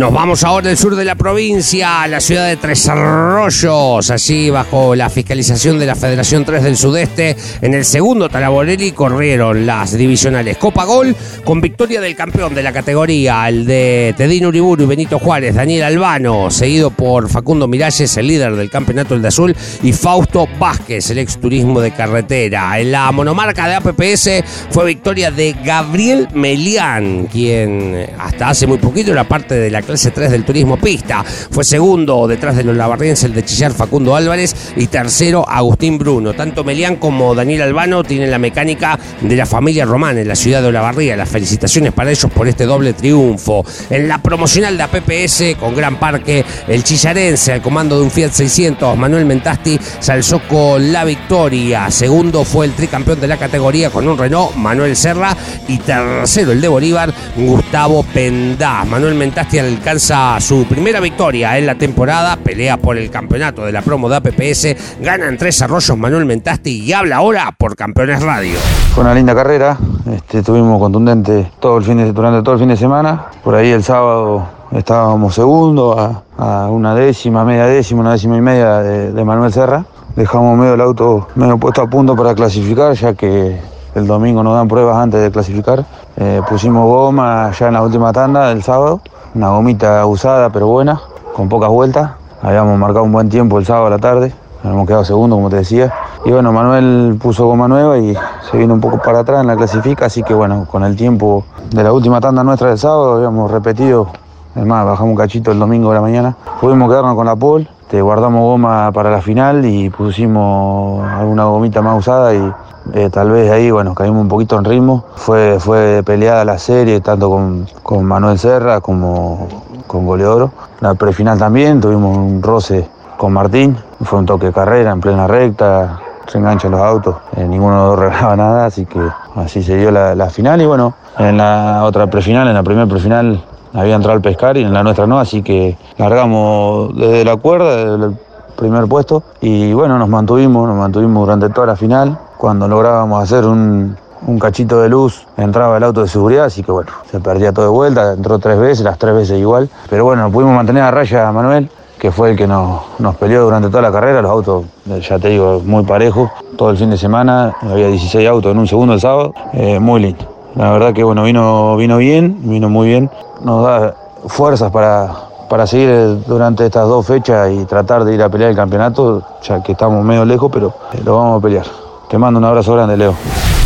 Nos 0.00 0.14
vamos 0.14 0.44
ahora 0.44 0.68
del 0.68 0.78
sur 0.78 0.96
de 0.96 1.04
la 1.04 1.14
provincia, 1.14 2.00
a 2.00 2.08
la 2.08 2.20
ciudad 2.20 2.48
de 2.48 2.56
Tres 2.56 2.88
Arroyos, 2.88 4.10
allí 4.10 4.48
bajo 4.48 4.94
la 4.94 5.10
fiscalización 5.10 5.78
de 5.78 5.84
la 5.84 5.94
Federación 5.94 6.42
3 6.42 6.62
del 6.62 6.78
Sudeste. 6.78 7.36
En 7.60 7.74
el 7.74 7.84
segundo 7.84 8.30
Talaborelli 8.30 8.92
corrieron 8.92 9.66
las 9.66 9.92
divisionales 9.92 10.56
Copa 10.56 10.86
Gol 10.86 11.14
con 11.44 11.60
victoria 11.60 12.00
del 12.00 12.16
campeón 12.16 12.54
de 12.54 12.62
la 12.62 12.72
categoría, 12.72 13.46
el 13.46 13.66
de 13.66 14.14
Tedino 14.16 14.48
Uriburu 14.48 14.84
y 14.84 14.86
Benito 14.86 15.18
Juárez, 15.18 15.54
Daniel 15.54 15.82
Albano, 15.82 16.50
seguido 16.50 16.90
por 16.90 17.28
Facundo 17.28 17.68
Miralles, 17.68 18.16
el 18.16 18.26
líder 18.26 18.56
del 18.56 18.70
campeonato 18.70 19.14
El 19.14 19.20
de 19.20 19.28
Azul, 19.28 19.54
y 19.82 19.92
Fausto 19.92 20.48
Vázquez, 20.58 21.10
el 21.10 21.18
ex 21.18 21.38
turismo 21.38 21.78
de 21.78 21.90
carretera. 21.90 22.80
En 22.80 22.90
la 22.90 23.12
monomarca 23.12 23.68
de 23.68 23.74
APPS 23.74 24.44
fue 24.70 24.86
victoria 24.86 25.30
de 25.30 25.54
Gabriel 25.62 26.26
Melián, 26.32 27.26
quien 27.26 28.08
hasta 28.18 28.48
hace 28.48 28.66
muy 28.66 28.78
poquito 28.78 29.12
era 29.12 29.24
parte 29.24 29.56
de 29.56 29.70
la 29.70 29.82
clase 29.90 30.12
3 30.12 30.30
del 30.30 30.44
turismo 30.44 30.76
pista. 30.76 31.24
Fue 31.24 31.64
segundo 31.64 32.28
detrás 32.28 32.56
de 32.56 32.62
los 32.62 32.76
lavarrienses, 32.76 33.24
el 33.24 33.34
de 33.34 33.44
Chillar 33.44 33.72
Facundo 33.72 34.14
Álvarez 34.14 34.54
y 34.76 34.86
tercero 34.86 35.44
Agustín 35.48 35.98
Bruno. 35.98 36.32
Tanto 36.32 36.62
Melián 36.62 36.94
como 36.94 37.34
Daniel 37.34 37.62
Albano 37.62 38.04
tienen 38.04 38.30
la 38.30 38.38
mecánica 38.38 38.96
de 39.20 39.34
la 39.34 39.46
familia 39.46 39.84
Román 39.84 40.16
en 40.18 40.28
la 40.28 40.36
ciudad 40.36 40.62
de 40.62 40.68
Olavarría. 40.68 41.16
Las 41.16 41.28
felicitaciones 41.28 41.92
para 41.92 42.12
ellos 42.12 42.30
por 42.32 42.46
este 42.46 42.66
doble 42.66 42.92
triunfo. 42.92 43.64
En 43.90 44.06
la 44.06 44.18
promocional 44.18 44.76
de 44.76 44.84
APPS 44.84 45.56
con 45.58 45.74
Gran 45.74 45.98
Parque, 45.98 46.44
el 46.68 46.84
chillarense 46.84 47.52
al 47.52 47.60
comando 47.60 47.98
de 47.98 48.04
un 48.04 48.12
Fiat 48.12 48.30
600, 48.30 48.96
Manuel 48.96 49.26
Mentasti, 49.26 49.76
se 49.98 50.12
alzó 50.12 50.40
con 50.46 50.92
la 50.92 51.04
victoria. 51.04 51.90
Segundo 51.90 52.44
fue 52.44 52.66
el 52.66 52.74
tricampeón 52.74 53.20
de 53.20 53.26
la 53.26 53.38
categoría 53.38 53.90
con 53.90 54.06
un 54.06 54.16
Renault, 54.16 54.54
Manuel 54.54 54.94
Serra. 54.94 55.36
Y 55.66 55.78
tercero 55.78 56.52
el 56.52 56.60
de 56.60 56.68
Bolívar, 56.68 57.12
Gustavo 57.36 58.04
Pendá. 58.04 58.84
Manuel 58.84 59.16
Mentasti 59.16 59.58
al 59.58 59.79
alcanza 59.80 60.38
su 60.40 60.66
primera 60.66 61.00
victoria 61.00 61.56
en 61.56 61.64
la 61.64 61.74
temporada, 61.74 62.36
pelea 62.36 62.76
por 62.76 62.98
el 62.98 63.10
campeonato 63.10 63.64
de 63.64 63.72
la 63.72 63.80
promo 63.80 64.10
de 64.10 64.16
APPS, 64.16 65.00
gana 65.00 65.26
en 65.26 65.38
tres 65.38 65.62
arroyos 65.62 65.96
Manuel 65.96 66.26
Mentasti 66.26 66.84
y 66.84 66.92
habla 66.92 67.16
ahora 67.16 67.50
por 67.56 67.76
Campeones 67.76 68.22
Radio. 68.22 68.58
Fue 68.94 69.02
una 69.02 69.14
linda 69.14 69.34
carrera, 69.34 69.78
este, 70.14 70.40
estuvimos 70.40 70.78
contundentes 70.78 71.46
todo 71.60 71.78
el 71.78 71.84
fin 71.84 71.96
de, 71.96 72.12
durante 72.12 72.42
todo 72.42 72.56
el 72.56 72.60
fin 72.60 72.68
de 72.68 72.76
semana, 72.76 73.28
por 73.42 73.54
ahí 73.54 73.70
el 73.70 73.82
sábado 73.82 74.46
estábamos 74.70 75.34
segundo 75.34 76.22
a, 76.36 76.68
una 76.68 76.94
décima, 76.94 77.42
media 77.46 77.64
décima, 77.64 78.02
una 78.02 78.12
décima 78.12 78.36
y 78.36 78.42
media 78.42 78.80
de, 78.80 79.12
de 79.12 79.24
Manuel 79.24 79.50
Serra. 79.50 79.86
Dejamos 80.14 80.58
medio 80.58 80.74
el 80.74 80.80
auto 80.82 81.28
medio 81.36 81.56
puesto 81.56 81.80
a 81.80 81.88
punto 81.88 82.14
para 82.14 82.34
clasificar, 82.34 82.92
ya 82.92 83.14
que 83.14 83.58
el 83.94 84.06
domingo 84.06 84.42
nos 84.42 84.54
dan 84.54 84.68
pruebas 84.68 84.96
antes 84.96 85.22
de 85.22 85.30
clasificar. 85.30 85.86
Eh, 86.16 86.42
pusimos 86.48 86.84
goma 86.84 87.50
ya 87.58 87.68
en 87.68 87.74
la 87.74 87.82
última 87.82 88.12
tanda 88.12 88.48
del 88.50 88.62
sábado, 88.62 89.00
una 89.34 89.50
gomita 89.50 90.04
usada 90.06 90.50
pero 90.50 90.66
buena, 90.66 91.00
con 91.34 91.48
pocas 91.48 91.70
vueltas. 91.70 92.12
Habíamos 92.42 92.78
marcado 92.78 93.04
un 93.04 93.12
buen 93.12 93.28
tiempo 93.28 93.58
el 93.58 93.66
sábado 93.66 93.86
a 93.86 93.90
la 93.90 93.98
tarde, 93.98 94.32
habíamos 94.64 94.86
quedado 94.86 95.04
segundo 95.04 95.36
como 95.36 95.50
te 95.50 95.56
decía. 95.56 95.92
Y 96.24 96.30
bueno, 96.30 96.52
Manuel 96.52 97.18
puso 97.20 97.46
goma 97.46 97.68
nueva 97.68 97.98
y 97.98 98.16
se 98.50 98.56
vino 98.56 98.74
un 98.74 98.80
poco 98.80 98.98
para 98.98 99.20
atrás 99.20 99.40
en 99.40 99.46
la 99.46 99.56
clasifica, 99.56 100.06
así 100.06 100.22
que 100.22 100.34
bueno, 100.34 100.66
con 100.70 100.84
el 100.84 100.96
tiempo 100.96 101.44
de 101.70 101.82
la 101.82 101.92
última 101.92 102.20
tanda 102.20 102.42
nuestra 102.42 102.68
del 102.68 102.78
sábado 102.78 103.16
habíamos 103.16 103.50
repetido, 103.50 104.08
es 104.54 104.66
más, 104.66 104.84
bajamos 104.84 105.10
un 105.12 105.16
cachito 105.16 105.52
el 105.52 105.58
domingo 105.58 105.90
de 105.90 105.94
la 105.94 106.00
mañana. 106.00 106.36
Pudimos 106.60 106.88
quedarnos 106.88 107.14
con 107.14 107.26
la 107.26 107.36
pole, 107.36 107.68
te 107.88 108.02
guardamos 108.02 108.40
goma 108.42 108.90
para 108.92 109.10
la 109.10 109.20
final 109.20 109.64
y 109.64 109.90
pusimos 109.90 111.06
alguna 111.08 111.44
gomita 111.44 111.82
más 111.82 111.98
usada 111.98 112.34
y 112.34 112.52
eh, 112.92 113.08
tal 113.10 113.30
vez 113.30 113.50
ahí, 113.50 113.70
bueno, 113.70 113.94
caímos 113.94 114.22
un 114.22 114.28
poquito 114.28 114.58
en 114.58 114.64
ritmo. 114.64 115.04
Fue, 115.14 115.58
fue 115.60 116.02
peleada 116.04 116.44
la 116.44 116.58
serie, 116.58 117.00
tanto 117.00 117.30
con, 117.30 117.66
con 117.82 118.04
Manuel 118.04 118.38
Serra 118.38 118.80
como 118.80 119.48
con 119.86 120.06
Goleoro. 120.06 120.52
La 120.80 120.94
prefinal 120.94 121.38
también, 121.38 121.80
tuvimos 121.80 122.16
un 122.16 122.42
roce 122.42 122.88
con 123.16 123.32
Martín. 123.32 123.76
Fue 124.02 124.18
un 124.18 124.26
toque 124.26 124.46
de 124.46 124.52
carrera 124.52 124.92
en 124.92 125.00
plena 125.00 125.26
recta, 125.26 126.00
se 126.26 126.38
enganchan 126.38 126.72
los 126.72 126.80
autos. 126.80 127.16
Eh, 127.36 127.44
ninguno 127.46 127.94
regalaba 127.96 128.36
nada, 128.36 128.66
así 128.66 128.86
que 128.86 129.00
así 129.36 129.62
se 129.62 129.76
dio 129.76 129.90
la, 129.90 130.14
la 130.14 130.30
final. 130.30 130.60
Y 130.60 130.66
bueno, 130.66 130.94
en 131.18 131.36
la 131.36 131.82
otra 131.84 132.08
prefinal, 132.08 132.48
en 132.48 132.54
la 132.54 132.62
primera 132.62 132.86
prefinal, 132.86 133.44
había 133.72 133.94
entrado 133.94 134.16
al 134.16 134.22
pescar 134.22 134.56
y 134.56 134.62
en 134.62 134.72
la 134.72 134.82
nuestra 134.82 135.06
no, 135.06 135.20
así 135.20 135.42
que 135.42 135.76
largamos 135.96 136.96
desde 136.96 137.24
la 137.24 137.36
cuerda, 137.36 137.76
desde 137.76 138.06
el 138.06 138.16
primer 138.56 138.86
puesto. 138.86 139.22
Y 139.40 139.72
bueno, 139.74 139.98
nos 139.98 140.08
mantuvimos, 140.08 140.66
nos 140.66 140.76
mantuvimos 140.76 141.26
durante 141.26 141.50
toda 141.50 141.68
la 141.68 141.76
final 141.76 142.18
cuando 142.40 142.66
lográbamos 142.66 143.22
hacer 143.22 143.44
un, 143.44 143.96
cachito 144.40 144.80
de 144.80 144.88
luz, 144.88 145.26
entraba 145.36 145.76
el 145.76 145.84
auto 145.84 146.00
de 146.00 146.08
seguridad, 146.08 146.46
así 146.46 146.62
que 146.62 146.72
bueno, 146.72 146.90
se 147.10 147.20
perdía 147.20 147.52
todo 147.52 147.66
de 147.66 147.70
vuelta, 147.70 148.14
entró 148.14 148.38
tres 148.38 148.58
veces, 148.58 148.82
las 148.82 148.96
tres 148.96 149.14
veces 149.14 149.38
igual. 149.38 149.68
Pero 149.90 150.04
bueno, 150.04 150.30
pudimos 150.30 150.54
mantener 150.54 150.82
a 150.84 150.90
raya 150.90 151.28
a 151.28 151.32
Manuel, 151.32 151.68
que 151.98 152.10
fue 152.10 152.30
el 152.30 152.36
que 152.36 152.46
nos, 152.46 152.80
nos 152.98 153.14
peleó 153.16 153.42
durante 153.44 153.68
toda 153.68 153.82
la 153.82 153.92
carrera, 153.92 154.22
los 154.22 154.30
autos, 154.30 154.64
ya 155.06 155.18
te 155.18 155.28
digo, 155.28 155.60
muy 155.64 155.84
parejos, 155.84 156.30
todo 156.56 156.70
el 156.70 156.78
fin 156.78 156.88
de 156.88 156.96
semana, 156.96 157.54
había 157.60 157.88
16 157.88 158.26
autos 158.26 158.52
en 158.52 158.58
un 158.58 158.66
segundo 158.66 158.94
el 158.94 159.00
sábado, 159.00 159.34
eh, 159.52 159.78
muy 159.78 160.00
lindo. 160.00 160.24
La 160.54 160.70
verdad 160.72 160.94
que 160.94 161.04
bueno, 161.04 161.24
vino, 161.24 161.76
vino 161.76 161.98
bien, 161.98 162.38
vino 162.42 162.70
muy 162.70 162.88
bien, 162.88 163.10
nos 163.44 163.64
da 163.64 163.94
fuerzas 164.26 164.70
para, 164.72 165.12
para 165.50 165.66
seguir 165.66 166.24
durante 166.26 166.64
estas 166.64 166.88
dos 166.88 167.06
fechas 167.06 167.50
y 167.52 167.66
tratar 167.66 168.04
de 168.04 168.14
ir 168.14 168.22
a 168.22 168.30
pelear 168.30 168.50
el 168.50 168.56
campeonato, 168.56 169.22
ya 169.42 169.62
que 169.62 169.72
estamos 169.72 170.02
medio 170.02 170.24
lejos, 170.24 170.50
pero 170.50 170.72
lo 171.04 171.16
vamos 171.16 171.38
a 171.38 171.42
pelear. 171.42 171.89
Te 172.10 172.18
mando 172.18 172.40
un 172.40 172.44
abrazo 172.44 172.72
grande, 172.72 172.96
Leo. 172.96 173.14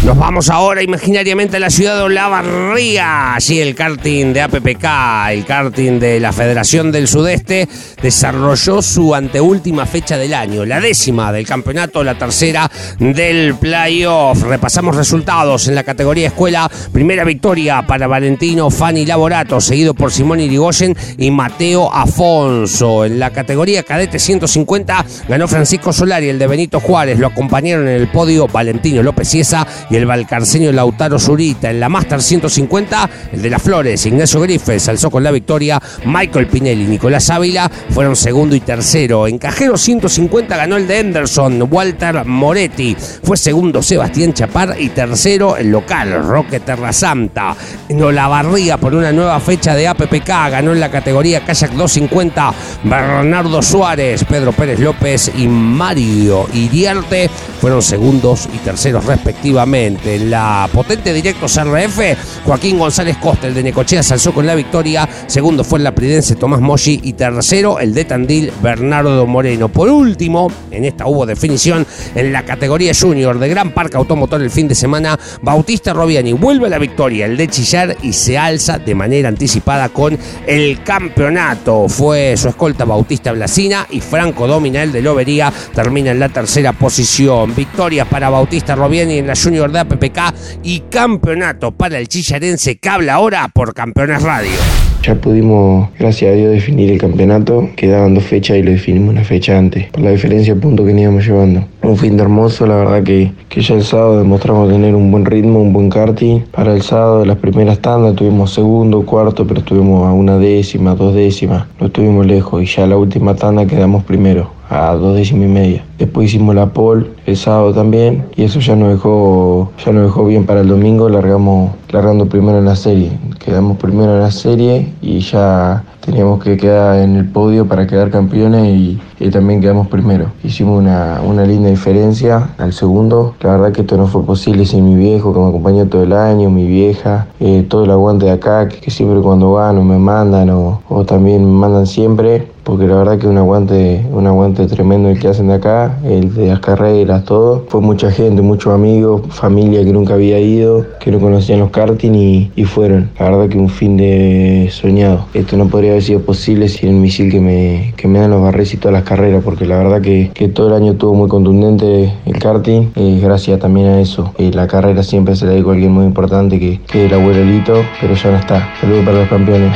Nos 0.05 0.19
vamos 0.19 0.51
ahora 0.51 0.83
imaginariamente 0.83 1.57
a 1.57 1.61
la 1.61 1.71
ciudad 1.71 1.97
de 1.97 2.03
Olavarría. 2.03 3.35
Allí 3.37 3.59
el 3.59 3.75
karting 3.75 4.35
de 4.35 4.43
APPK, 4.43 5.31
el 5.31 5.47
karting 5.47 5.99
de 5.99 6.21
la 6.21 6.31
Federación 6.31 6.93
del 6.93 7.09
Sudeste, 7.09 7.67
desarrolló 8.03 8.83
su 8.83 9.15
anteúltima 9.15 9.87
fecha 9.87 10.19
del 10.19 10.35
año, 10.35 10.67
la 10.67 10.79
décima 10.79 11.33
del 11.33 11.47
campeonato, 11.47 12.05
la 12.05 12.19
tercera 12.19 12.71
del 12.99 13.55
playoff. 13.55 14.43
Repasamos 14.43 14.95
resultados 14.95 15.69
en 15.69 15.75
la 15.75 15.85
categoría 15.85 16.27
escuela. 16.27 16.71
Primera 16.93 17.25
victoria 17.25 17.87
para 17.87 18.07
Valentino 18.07 18.69
Fanny 18.69 19.07
Laborato, 19.07 19.59
seguido 19.59 19.95
por 19.95 20.13
Simón 20.13 20.39
Irigoyen 20.41 20.95
y 21.17 21.31
Mateo 21.31 21.91
Afonso. 21.91 23.07
En 23.07 23.19
la 23.19 23.31
categoría 23.31 23.83
cadete 23.83 24.19
150 24.19 25.03
ganó 25.29 25.49
Francisco 25.49 25.95
Solari, 25.95 26.29
el 26.29 26.39
de 26.39 26.47
Benito 26.47 26.79
Juárez. 26.79 27.19
Lo 27.19 27.29
acompañaron 27.29 27.89
en 27.89 27.95
el 27.95 28.09
podio 28.09 28.49
Valentino 28.49 29.03
López 29.03 29.31
Ciesa 29.31 29.67
el 29.97 30.07
valcarceño 30.07 30.73
Lautaro 30.73 31.19
Zurita. 31.19 31.71
En 31.71 31.81
la 31.81 31.89
Master 31.89 32.23
150, 32.23 33.11
el 33.33 33.43
de 33.43 33.51
las 33.51 33.63
Flores, 33.63 34.05
Ignacio 34.07 34.41
Griffes 34.41 34.89
alzó 34.89 35.11
con 35.11 35.23
la 35.23 35.31
victoria. 35.31 35.81
Michael 36.05 36.47
Pinelli 36.47 36.85
y 36.85 36.89
Nicolás 36.89 37.31
Ávila 37.31 37.71
fueron 37.91 38.17
segundo 38.17 38.55
y 38.57 38.61
tercero. 38.61 39.27
En 39.27 39.39
Cajero 39.39 39.77
150 39.77 40.57
ganó 40.57 40.77
el 40.77 40.87
de 40.87 41.01
Henderson, 41.01 41.67
Walter 41.71 42.25
Moretti. 42.25 42.97
Fue 43.23 43.37
segundo 43.37 43.83
Sebastián 43.83 44.33
Chapar 44.33 44.77
y 44.79 44.91
tercero 44.91 45.57
el 45.57 45.71
local, 45.71 46.25
Roque 46.25 46.61
Terrasanta. 46.61 47.57
En 47.89 48.03
Olavarría, 48.03 48.79
por 48.79 48.95
una 48.95 49.13
nueva 49.13 49.39
fecha 49.41 49.75
de 49.75 49.89
APPK, 49.89 50.27
ganó 50.27 50.73
en 50.73 50.81
la 50.81 50.91
categoría 50.91 51.45
Kayak 51.45 51.73
250 51.73 52.55
Bernardo 52.85 53.63
Suárez, 53.63 54.25
Pedro 54.25 54.53
Pérez 54.53 54.81
López 54.81 55.31
y 55.37 55.47
Mario 55.49 56.47
Iriarte. 56.53 57.31
Fueron 57.65 57.81
segundos 57.81 58.47
y 58.53 58.59
terceros 58.59 59.07
respectivamente. 59.07 60.17
En 60.17 60.31
la 60.31 60.69
potente 60.71 61.15
directo 61.15 61.47
CRF, 61.47 62.45
Joaquín 62.45 62.79
González 62.79 63.17
Costa, 63.17 63.47
el 63.47 63.55
de 63.55 63.63
Necochea, 63.63 64.03
se 64.03 64.13
alzó 64.13 64.35
con 64.35 64.47
la 64.47 64.55
victoria. 64.55 65.09
Segundo 65.29 65.65
fue 65.65 65.79
el 65.79 65.85
lapridense 65.85 66.37
Tomás 66.37 66.61
Moshi 66.61 67.01
y 67.03 67.15
tercero 67.15 67.79
el 67.79 67.95
de 67.95 68.05
Tandil, 68.05 68.53
Bernardo 68.63 69.27
Moreno. 69.27 69.71
Por 69.71 69.89
último, 69.89 70.53
en 70.71 70.85
esta 70.85 71.07
hubo 71.07 71.25
definición 71.25 71.87
en 72.15 72.35
la 72.35 72.43
categoría 72.43 72.93
junior 72.93 73.39
de 73.39 73.49
Gran 73.49 73.73
Parque 73.73 73.97
Automotor 73.97 74.43
el 74.43 74.51
fin 74.51 74.69
de 74.69 74.75
semana. 74.75 75.19
Bautista 75.41 75.95
Robiani 75.95 76.35
vuelve 76.35 76.67
a 76.67 76.69
la 76.69 76.79
victoria, 76.79 77.25
el 77.25 77.39
de 77.39 77.49
Chillar, 77.49 77.97
y 78.03 78.13
se 78.13 78.37
alza 78.37 78.79
de 78.79 78.95
manera 78.95 79.31
anticipada 79.31 79.89
con 79.89 80.19
el 80.47 80.83
campeonato. 80.83 81.89
Fue 81.89 82.37
su 82.37 82.49
escolta 82.49 82.85
Bautista 82.85 83.33
Blasina 83.33 83.87
y 83.89 84.03
Franco 84.03 84.47
Domina, 84.47 84.83
el 84.83 84.93
de 84.93 85.01
Lobería, 85.01 85.51
termina 85.75 86.11
en 86.11 86.19
la 86.19 86.29
tercera 86.29 86.75
posición. 86.75 87.54
Victoria 87.57 88.05
para 88.05 88.31
Bautista 88.31 88.75
Robiani 88.75 89.19
en 89.19 89.27
la 89.27 89.35
junior 89.35 89.71
de 89.71 89.81
APPK 89.81 90.35
y 90.63 90.81
campeonato 90.91 91.73
para 91.73 91.99
el 91.99 92.09
chillarense 92.09 92.79
que 92.79 92.89
habla 92.89 93.15
ahora 93.15 93.49
por 93.53 93.75
Campeones 93.75 94.23
Radio. 94.23 94.85
Ya 95.07 95.15
pudimos, 95.17 95.91
gracias 95.99 96.33
a 96.33 96.35
Dios, 96.35 96.51
definir 96.51 96.91
el 96.91 96.99
campeonato. 96.99 97.69
Quedaban 97.77 98.15
dos 98.15 98.25
fechas 98.25 98.57
y 98.57 98.63
lo 98.63 98.71
definimos 98.71 99.11
una 99.11 99.23
fecha 99.23 99.59
antes, 99.59 99.91
por 99.91 100.01
la 100.01 100.13
diferencia 100.13 100.55
de 100.55 100.61
puntos 100.63 100.87
que 100.87 100.99
íbamos 100.99 101.27
llevando. 101.27 101.63
Un 101.83 101.99
fin 101.99 102.17
de 102.17 102.23
hermoso, 102.23 102.67
la 102.67 102.77
verdad 102.77 103.03
que, 103.03 103.31
que 103.51 103.61
ya 103.61 103.75
el 103.75 103.85
sábado 103.85 104.17
demostramos 104.17 104.71
tener 104.71 104.95
un 104.95 105.11
buen 105.11 105.27
ritmo, 105.27 105.61
un 105.61 105.75
buen 105.75 105.91
karting. 105.91 106.41
Para 106.53 106.73
el 106.73 106.81
sábado, 106.81 107.21
de 107.21 107.27
las 107.27 107.37
primeras 107.37 107.81
tandas, 107.81 108.15
tuvimos 108.15 108.55
segundo, 108.55 109.05
cuarto, 109.05 109.47
pero 109.47 109.61
estuvimos 109.61 110.09
a 110.09 110.13
una 110.15 110.39
décima, 110.39 110.95
dos 110.95 111.15
décimas. 111.15 111.67
No 111.79 111.89
estuvimos 111.89 112.27
lejos 112.27 112.63
y 112.63 112.65
ya 112.65 112.87
la 112.87 112.97
última 112.97 113.35
tanda 113.35 113.67
quedamos 113.67 114.05
primero 114.05 114.64
a 114.69 114.95
dos 114.95 115.15
décimas 115.15 115.47
y 115.47 115.53
media. 115.53 115.85
Después 115.99 116.27
hicimos 116.27 116.55
la 116.55 116.67
pole 116.67 117.07
el 117.27 117.37
sábado 117.37 117.73
también 117.73 118.25
y 118.37 118.45
eso 118.45 118.61
ya 118.61 118.77
nos 118.77 118.91
dejó, 118.91 119.71
ya 119.85 119.93
nos 119.93 120.05
dejó 120.05 120.27
bien 120.27 120.47
para 120.47 120.61
el 120.61 120.69
domingo, 120.69 121.09
largamos, 121.09 121.73
largando 121.91 122.27
primero 122.27 122.59
en 122.59 122.65
la 122.65 122.77
serie. 122.77 123.13
quedamos 123.45 123.77
primero 123.79 124.15
en 124.15 124.21
la 124.21 124.31
serie 124.31 124.93
y 125.03 125.21
ya 125.21 125.85
teníamos 126.05 126.43
que 126.43 126.57
quedar 126.57 126.99
en 126.99 127.17
el 127.17 127.29
podio 127.29 127.67
para 127.67 127.87
quedar 127.87 128.11
campeones 128.11 128.67
y, 128.67 129.01
también 129.31 129.63
quedamos 129.63 129.89
primero. 129.89 130.33
Hicimos 130.45 130.79
una, 130.79 131.23
una, 131.27 131.47
linda 131.47 131.71
diferencia 131.71 132.51
al 132.59 132.75
segundo. 132.75 133.35
La 133.41 133.53
verdad 133.53 133.73
que 133.73 133.81
esto 133.81 133.97
no 133.97 134.07
fue 134.07 134.23
posible 134.23 134.67
sin 134.67 134.85
mi 134.87 134.97
viejo 134.97 135.33
que 135.33 135.41
me 135.41 135.49
acompañó 135.49 135.87
todo 135.87 136.03
el 136.03 136.13
año, 136.13 136.51
mi 136.51 136.67
vieja, 136.67 137.27
eh, 137.41 137.65
todo 137.67 137.85
el 137.85 137.91
aguante 137.91 138.27
de 138.27 138.33
acá, 138.33 138.69
que, 138.69 138.91
siempre 138.91 139.21
cuando 139.23 139.53
van 139.53 139.79
o 139.79 139.83
me 139.83 139.99
mandan 139.99 140.51
o, 140.51 140.83
o 140.91 141.05
también 141.07 141.43
me 141.43 141.53
mandan 141.59 141.87
siempre 141.87 142.55
porque 142.65 142.87
la 142.87 142.97
verdad 142.97 143.19
que 143.19 143.29
un 143.29 143.37
aguante, 143.37 144.05
un 144.11 144.27
aguante 144.27 144.67
tremendo 144.67 145.11
el 145.11 145.19
que 145.19 145.29
hacen 145.29 145.49
de 145.49 145.55
acá, 145.55 145.99
el 146.03 146.35
de 146.35 146.47
las 146.49 146.61
carreras, 146.61 147.25
todo. 147.25 147.65
Fue 147.69 147.81
mucha 147.81 148.11
gente, 148.11 148.41
muchos 148.41 148.73
amigos, 148.73 149.23
familia 149.29 149.85
que 149.85 149.93
nunca 149.93 150.15
había 150.15 150.41
ido, 150.41 150.87
que 150.99 151.11
no 151.11 151.21
conocían 151.21 151.61
los 151.61 151.71
karting 151.71 152.15
y, 152.15 152.65
fueron. 152.65 153.11
La 153.19 153.27
verdad 153.27 153.49
que 153.51 153.59
un 153.59 153.69
fin 153.69 153.99
de 153.99 154.69
soñado. 154.73 155.27
Esto 155.35 155.59
no 155.59 155.69
podría 155.69 155.93
haber 155.95 156.05
sido 156.05 156.21
posible 156.21 156.69
sin 156.69 156.89
el 156.91 156.97
misil 156.97 157.31
que 157.31 157.41
me, 157.41 157.95
que 157.97 158.09
me 158.09 158.19
dan 158.19 158.31
los 158.31 158.43
barres 158.43 158.75
y 158.75 158.77
todas 158.77 158.93
las 158.93 159.05
carreras, 159.05 159.43
porque 159.45 159.65
la 159.65 159.79
verdad 159.79 160.01
que, 160.03 160.31
que 160.35 160.49
todo 160.49 160.69
el 160.69 160.75
año 160.83 160.93
estuvo 160.93 161.15
muy 161.15 161.29
contundente 161.29 162.13
el 162.27 162.39
karting, 162.39 162.91
eh, 162.97 163.21
gracias 163.23 163.61
también 163.61 163.87
a 163.87 164.01
eso. 164.01 164.35
Eh, 164.39 164.51
la 164.53 164.67
carrera 164.67 165.03
siempre 165.03 165.37
se 165.37 165.47
la 165.47 165.53
dio 165.53 165.71
a 165.71 165.73
alguien 165.73 165.93
muy 165.93 166.05
importante 166.05 166.59
que, 166.59 166.81
que 166.87 167.07
era 167.07 167.17
abuelito, 167.17 167.85
pero 168.01 168.15
ya 168.15 168.31
no 168.31 168.39
está. 168.39 168.75
Saludos 168.81 169.05
para 169.05 169.19
los 169.21 169.29
campeones. 169.29 169.73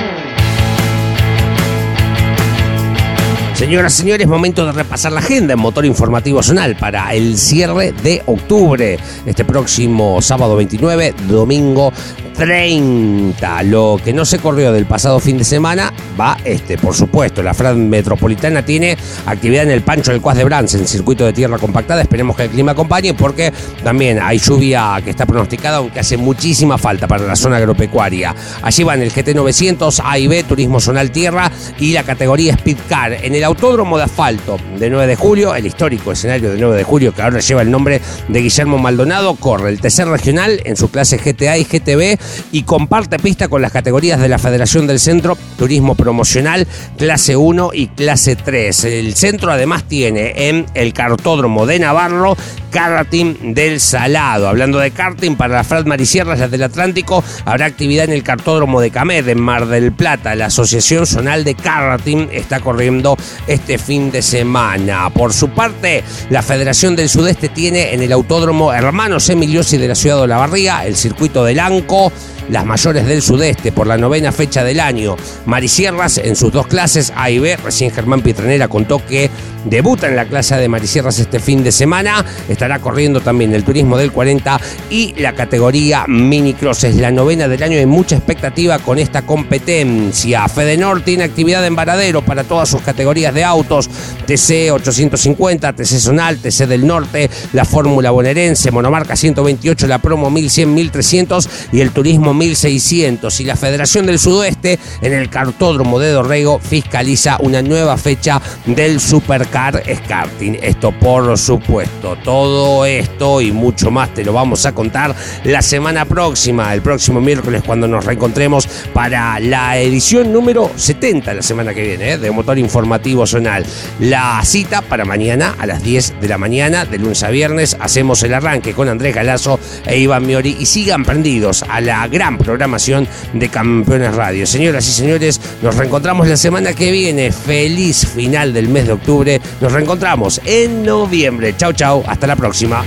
Señoras 3.55 3.95
y 3.95 4.03
señores, 4.03 4.29
momento 4.29 4.65
de 4.65 4.71
repasar 4.71 5.11
la 5.11 5.19
agenda 5.19 5.55
en 5.55 5.59
Motor 5.59 5.85
Informativo 5.85 6.45
Zonal 6.45 6.77
para 6.77 7.13
el 7.13 7.37
cierre 7.37 7.91
de 7.91 8.23
octubre, 8.27 9.01
este 9.27 9.45
próximo 9.45 10.23
sábado 10.23 10.55
29, 10.55 11.13
domingo 11.29 11.93
30. 12.39 13.65
Lo 13.65 14.01
que 14.03 14.13
no 14.13 14.25
se 14.25 14.39
corrió 14.39 14.73
del 14.73 14.87
pasado 14.87 15.19
fin 15.19 15.39
de 15.39 15.45
semana 15.45 15.93
va 16.19 16.37
este, 16.45 16.79
por 16.79 16.95
supuesto. 16.95 17.43
La 17.43 17.53
Fran 17.53 17.91
Metropolitana 17.91 18.65
tiene 18.65 18.97
actividad 19.27 19.65
en 19.65 19.73
el 19.73 19.83
Pancho 19.83 20.13
del 20.13 20.21
Cuas 20.21 20.37
de 20.37 20.45
Brans, 20.45 20.73
en 20.75 20.87
circuito 20.87 21.27
de 21.27 21.33
tierra 21.33 21.59
compactada. 21.59 22.01
Esperemos 22.01 22.37
que 22.37 22.45
el 22.45 22.51
clima 22.51 22.73
acompañe 22.73 23.13
porque 23.13 23.53
también 23.83 24.21
hay 24.23 24.39
lluvia 24.39 25.01
que 25.03 25.11
está 25.11 25.27
pronosticada, 25.27 25.79
aunque 25.79 25.99
hace 25.99 26.17
muchísima 26.17 26.79
falta 26.79 27.09
para 27.09 27.27
la 27.27 27.35
zona 27.35 27.57
agropecuaria. 27.57 28.33
Allí 28.63 28.85
van 28.85 29.03
el 29.03 29.11
GT 29.11 29.35
900, 29.35 30.01
A 30.05 30.17
y 30.17 30.29
B, 30.29 30.45
Turismo 30.45 30.81
Zonal 30.81 31.11
Tierra 31.11 31.51
y 31.81 31.93
la 31.93 32.05
categoría 32.05 32.57
Speedcar. 32.57 33.15
En 33.15 33.35
el 33.35 33.43
Autódromo 33.43 33.99
de 33.99 34.05
Asfalto 34.05 34.59
de 34.79 34.89
9 34.89 35.09
de 35.09 35.17
julio, 35.17 35.57
el 35.57 35.67
histórico 35.67 36.13
escenario 36.13 36.53
de 36.53 36.59
9 36.59 36.77
de 36.77 36.85
julio 36.85 37.13
que 37.13 37.21
ahora 37.21 37.41
lleva 37.41 37.63
el 37.63 37.71
nombre 37.73 38.01
de 38.29 38.41
Guillermo 38.41 38.79
Maldonado, 38.79 39.35
corre 39.35 39.71
el 39.71 39.81
tercer 39.81 40.07
regional 40.07 40.61
en 40.65 40.77
su 40.77 40.89
clase 40.89 41.17
GTA 41.17 41.59
y 41.59 41.65
GTB 41.65 42.28
y 42.53 42.63
comparte 42.63 43.19
pista 43.19 43.49
con 43.49 43.63
las 43.63 43.73
categorías 43.73 44.21
de 44.21 44.29
la 44.29 44.39
Federación 44.39 44.87
del 44.87 45.01
Centro, 45.01 45.37
Turismo 45.57 45.95
Promocional, 45.95 46.67
clase 46.97 47.37
1 47.37 47.71
y 47.73 47.89
clase 47.89 48.37
3. 48.37 48.85
El 48.85 49.15
centro 49.15 49.53
además 49.53 49.85
tiene 49.85 50.49
en 50.49 50.67
el 50.75 50.93
cartódromo 50.93 51.67
de 51.67 51.79
Navarro 51.79 52.37
karting 52.71 53.55
del 53.55 53.81
Salado. 53.81 54.49
Hablando 54.49 54.79
de 54.79 54.91
karting, 54.91 55.37
para 55.37 55.55
la 55.55 55.65
Frat 55.65 55.87
Marisierras, 55.87 56.39
las 56.39 56.51
del 56.51 56.63
Atlántico, 56.63 57.25
habrá 57.45 57.67
actividad 57.67 58.05
en 58.05 58.13
el 58.13 58.23
cartódromo 58.23 58.81
de 58.81 58.91
Camed, 58.91 59.27
en 59.29 59.41
Mar 59.41 59.67
del 59.67 59.93
Plata. 59.93 60.35
La 60.35 60.47
Asociación 60.47 61.07
Zonal 61.07 61.45
de 61.45 61.55
Karting 61.55 62.29
está 62.33 62.61
corriendo 62.61 63.17
este 63.47 63.79
fin 63.79 64.11
de 64.11 64.23
semana. 64.23 65.11
Por 65.11 65.33
su 65.33 65.51
parte, 65.51 66.05
la 66.31 66.43
Federación 66.43 66.97
del 66.97 67.09
Sudeste 67.09 67.49
tiene 67.49 67.95
en 67.95 68.03
el 68.03 68.13
autódromo 68.13 68.73
Hermanos 68.73 69.29
Emiliosi 69.29 69.77
de 69.77 69.89
la 69.89 69.95
ciudad 69.95 70.17
de 70.17 70.23
Olavarría 70.23 70.87
el 70.87 70.97
circuito 70.97 71.45
del 71.45 71.61
Anco 71.61 72.13
las 72.49 72.65
mayores 72.65 73.07
del 73.07 73.23
sudeste 73.23 73.73
por 73.73 73.87
la 73.87 73.97
novena 73.97 74.33
fecha 74.33 74.65
del 74.65 74.81
año. 74.81 75.17
Marisierras 75.47 76.19
en 76.19 76.37
sus 76.37 76.53
dos 76.53 76.67
clases 76.67 77.13
A 77.17 77.31
y 77.31 77.39
B, 77.39 77.57
recién 77.57 77.91
Germán 77.91 78.23
Pietranera 78.23 78.69
contó 78.69 79.05
que 79.05 79.31
debuta 79.65 80.09
en 80.09 80.17
la 80.17 80.27
clase 80.27 80.57
de 80.57 80.69
Marisierras 80.69 81.19
este 81.19 81.41
fin 81.41 81.63
de 81.63 81.73
semana. 81.73 82.25
Estará 82.49 82.79
corriendo 82.79 83.21
también 83.21 83.55
el 83.55 83.65
turismo 83.65 83.97
del 83.97 84.13
40 84.13 84.61
y 84.91 85.15
la 85.21 85.35
categoría 85.35 86.05
Mini 86.07 86.55
Cross. 86.55 86.85
Es 86.85 86.97
la 86.97 87.11
novena 87.11 87.49
del 87.49 87.63
año 87.63 87.79
hay 87.79 87.87
mucha 87.87 88.17
expectativa 88.17 88.79
con 88.79 88.99
esta 88.99 89.23
competencia. 89.23 90.49
Fedenor 90.49 91.03
tiene 91.03 91.25
actividad 91.25 91.65
en 91.67 91.77
Varadero 91.77 92.23
para 92.23 92.45
todas 92.45 92.69
sus 92.69 92.83
categorías 92.83 93.35
de 93.35 93.45
autos. 93.45 93.89
TC 94.27 94.71
850, 94.73 95.73
TC 95.73 95.99
Zonal, 95.99 96.39
TC 96.39 96.67
del 96.67 96.87
Norte, 96.87 97.31
la 97.53 97.65
Fórmula 97.65 98.11
Bonaerense, 98.11 98.71
Monomarca 98.71 99.17
128, 99.17 99.87
la 99.87 99.99
Promo 99.99 100.31
1100, 100.31 100.75
1300 100.75 101.49
y 101.73 101.81
el 101.81 101.91
Turismo 101.91 102.35
1600. 102.35 103.41
Y 103.41 103.45
la 103.45 103.57
Federación 103.57 104.07
del 104.07 104.19
Sudoeste 104.19 104.79
en 105.03 105.13
el 105.13 105.31
Cartódromo 105.31 105.99
de 105.99 106.11
Dorrego 106.11 106.59
fiscaliza 106.59 107.39
una 107.41 107.63
nueva 107.63 107.97
fecha 107.97 108.41
del 108.67 109.01
Supercar 109.49 109.83
Karting. 110.09 110.59
Esto 110.63 110.93
por 110.93 111.37
supuesto, 111.39 112.17
todo 112.23 112.85
esto 112.85 113.41
y 113.41 113.51
mucho 113.51 113.91
más 113.91 114.13
te 114.13 114.25
lo 114.25 114.33
vamos 114.33 114.67
a 114.67 114.73
contar 114.73 115.15
la 115.45 115.63
semana 115.63 116.05
próxima, 116.05 116.73
el 116.75 116.83
próximo 116.83 117.21
miércoles 117.21 117.63
cuando 117.65 117.89
nos 117.89 118.05
reencontremos 118.05 118.67
para 118.93 119.41
la 119.41 119.79
edición 119.79 120.33
número 120.33 120.71
70 120.77 121.35
la 121.35 121.43
semana 121.43 121.75
que 121.75 121.83
viene 121.83 122.13
¿eh? 122.13 122.19
de 122.19 122.31
Motor 122.31 122.59
Informativo 122.59 123.27
Zonal. 123.27 123.65
La 124.01 124.41
cita 124.45 124.83
para 124.83 125.05
mañana 125.05 125.55
a 125.59 125.67
las 125.67 125.83
10 125.83 126.21
de 126.21 126.29
la 126.29 126.39
mañana, 126.39 126.85
de 126.85 126.99
lunes 126.99 127.23
a 127.23 127.31
viernes, 127.31 127.77
hacemos 127.81 128.23
el 128.23 128.35
arranque 128.35 128.75
con 128.75 128.89
Andrés 128.89 129.15
Galazo 129.15 129.59
e 129.87 129.99
Iván 129.99 130.27
Miori 130.27 130.57
y 130.59 130.67
sigan 130.67 131.05
prendidos 131.05 131.65
a 131.69 131.81
la 131.81 132.07
gran 132.09 132.39
programación 132.39 133.09
de 133.33 133.49
Campeones 133.49 134.15
Radio. 134.15 134.47
Señoras 134.47 134.87
y 134.89 134.93
señores, 134.93 135.41
nos 135.63 135.77
reencontramos 135.77 136.29
la 136.29 136.37
semana 136.37 136.73
que 136.73 136.91
viene. 136.93 137.33
Feliz 137.33 138.07
final 138.07 138.53
del 138.53 138.69
mes 138.69 138.87
de 138.87 138.93
octubre 138.93 139.38
nos 139.61 139.73
reencontramos 139.73 140.41
en 140.45 140.85
noviembre. 140.85 141.55
Chau, 141.57 141.73
chau. 141.73 142.05
Hasta 142.07 142.27
la 142.27 142.37
próxima. 142.37 142.85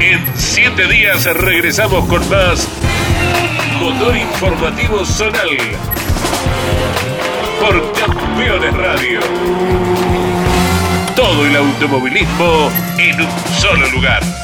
En 0.00 0.20
siete 0.36 0.86
días 0.86 1.24
regresamos 1.24 2.04
con 2.06 2.28
más 2.28 2.68
Motor 3.80 4.16
Informativo 4.16 5.04
Zonal 5.04 5.48
por 7.60 7.92
Campeones 7.92 8.76
Radio. 8.76 9.20
Todo 11.16 11.46
el 11.46 11.56
automovilismo 11.56 12.70
en 12.98 13.20
un 13.20 13.28
solo 13.58 13.88
lugar. 13.90 14.43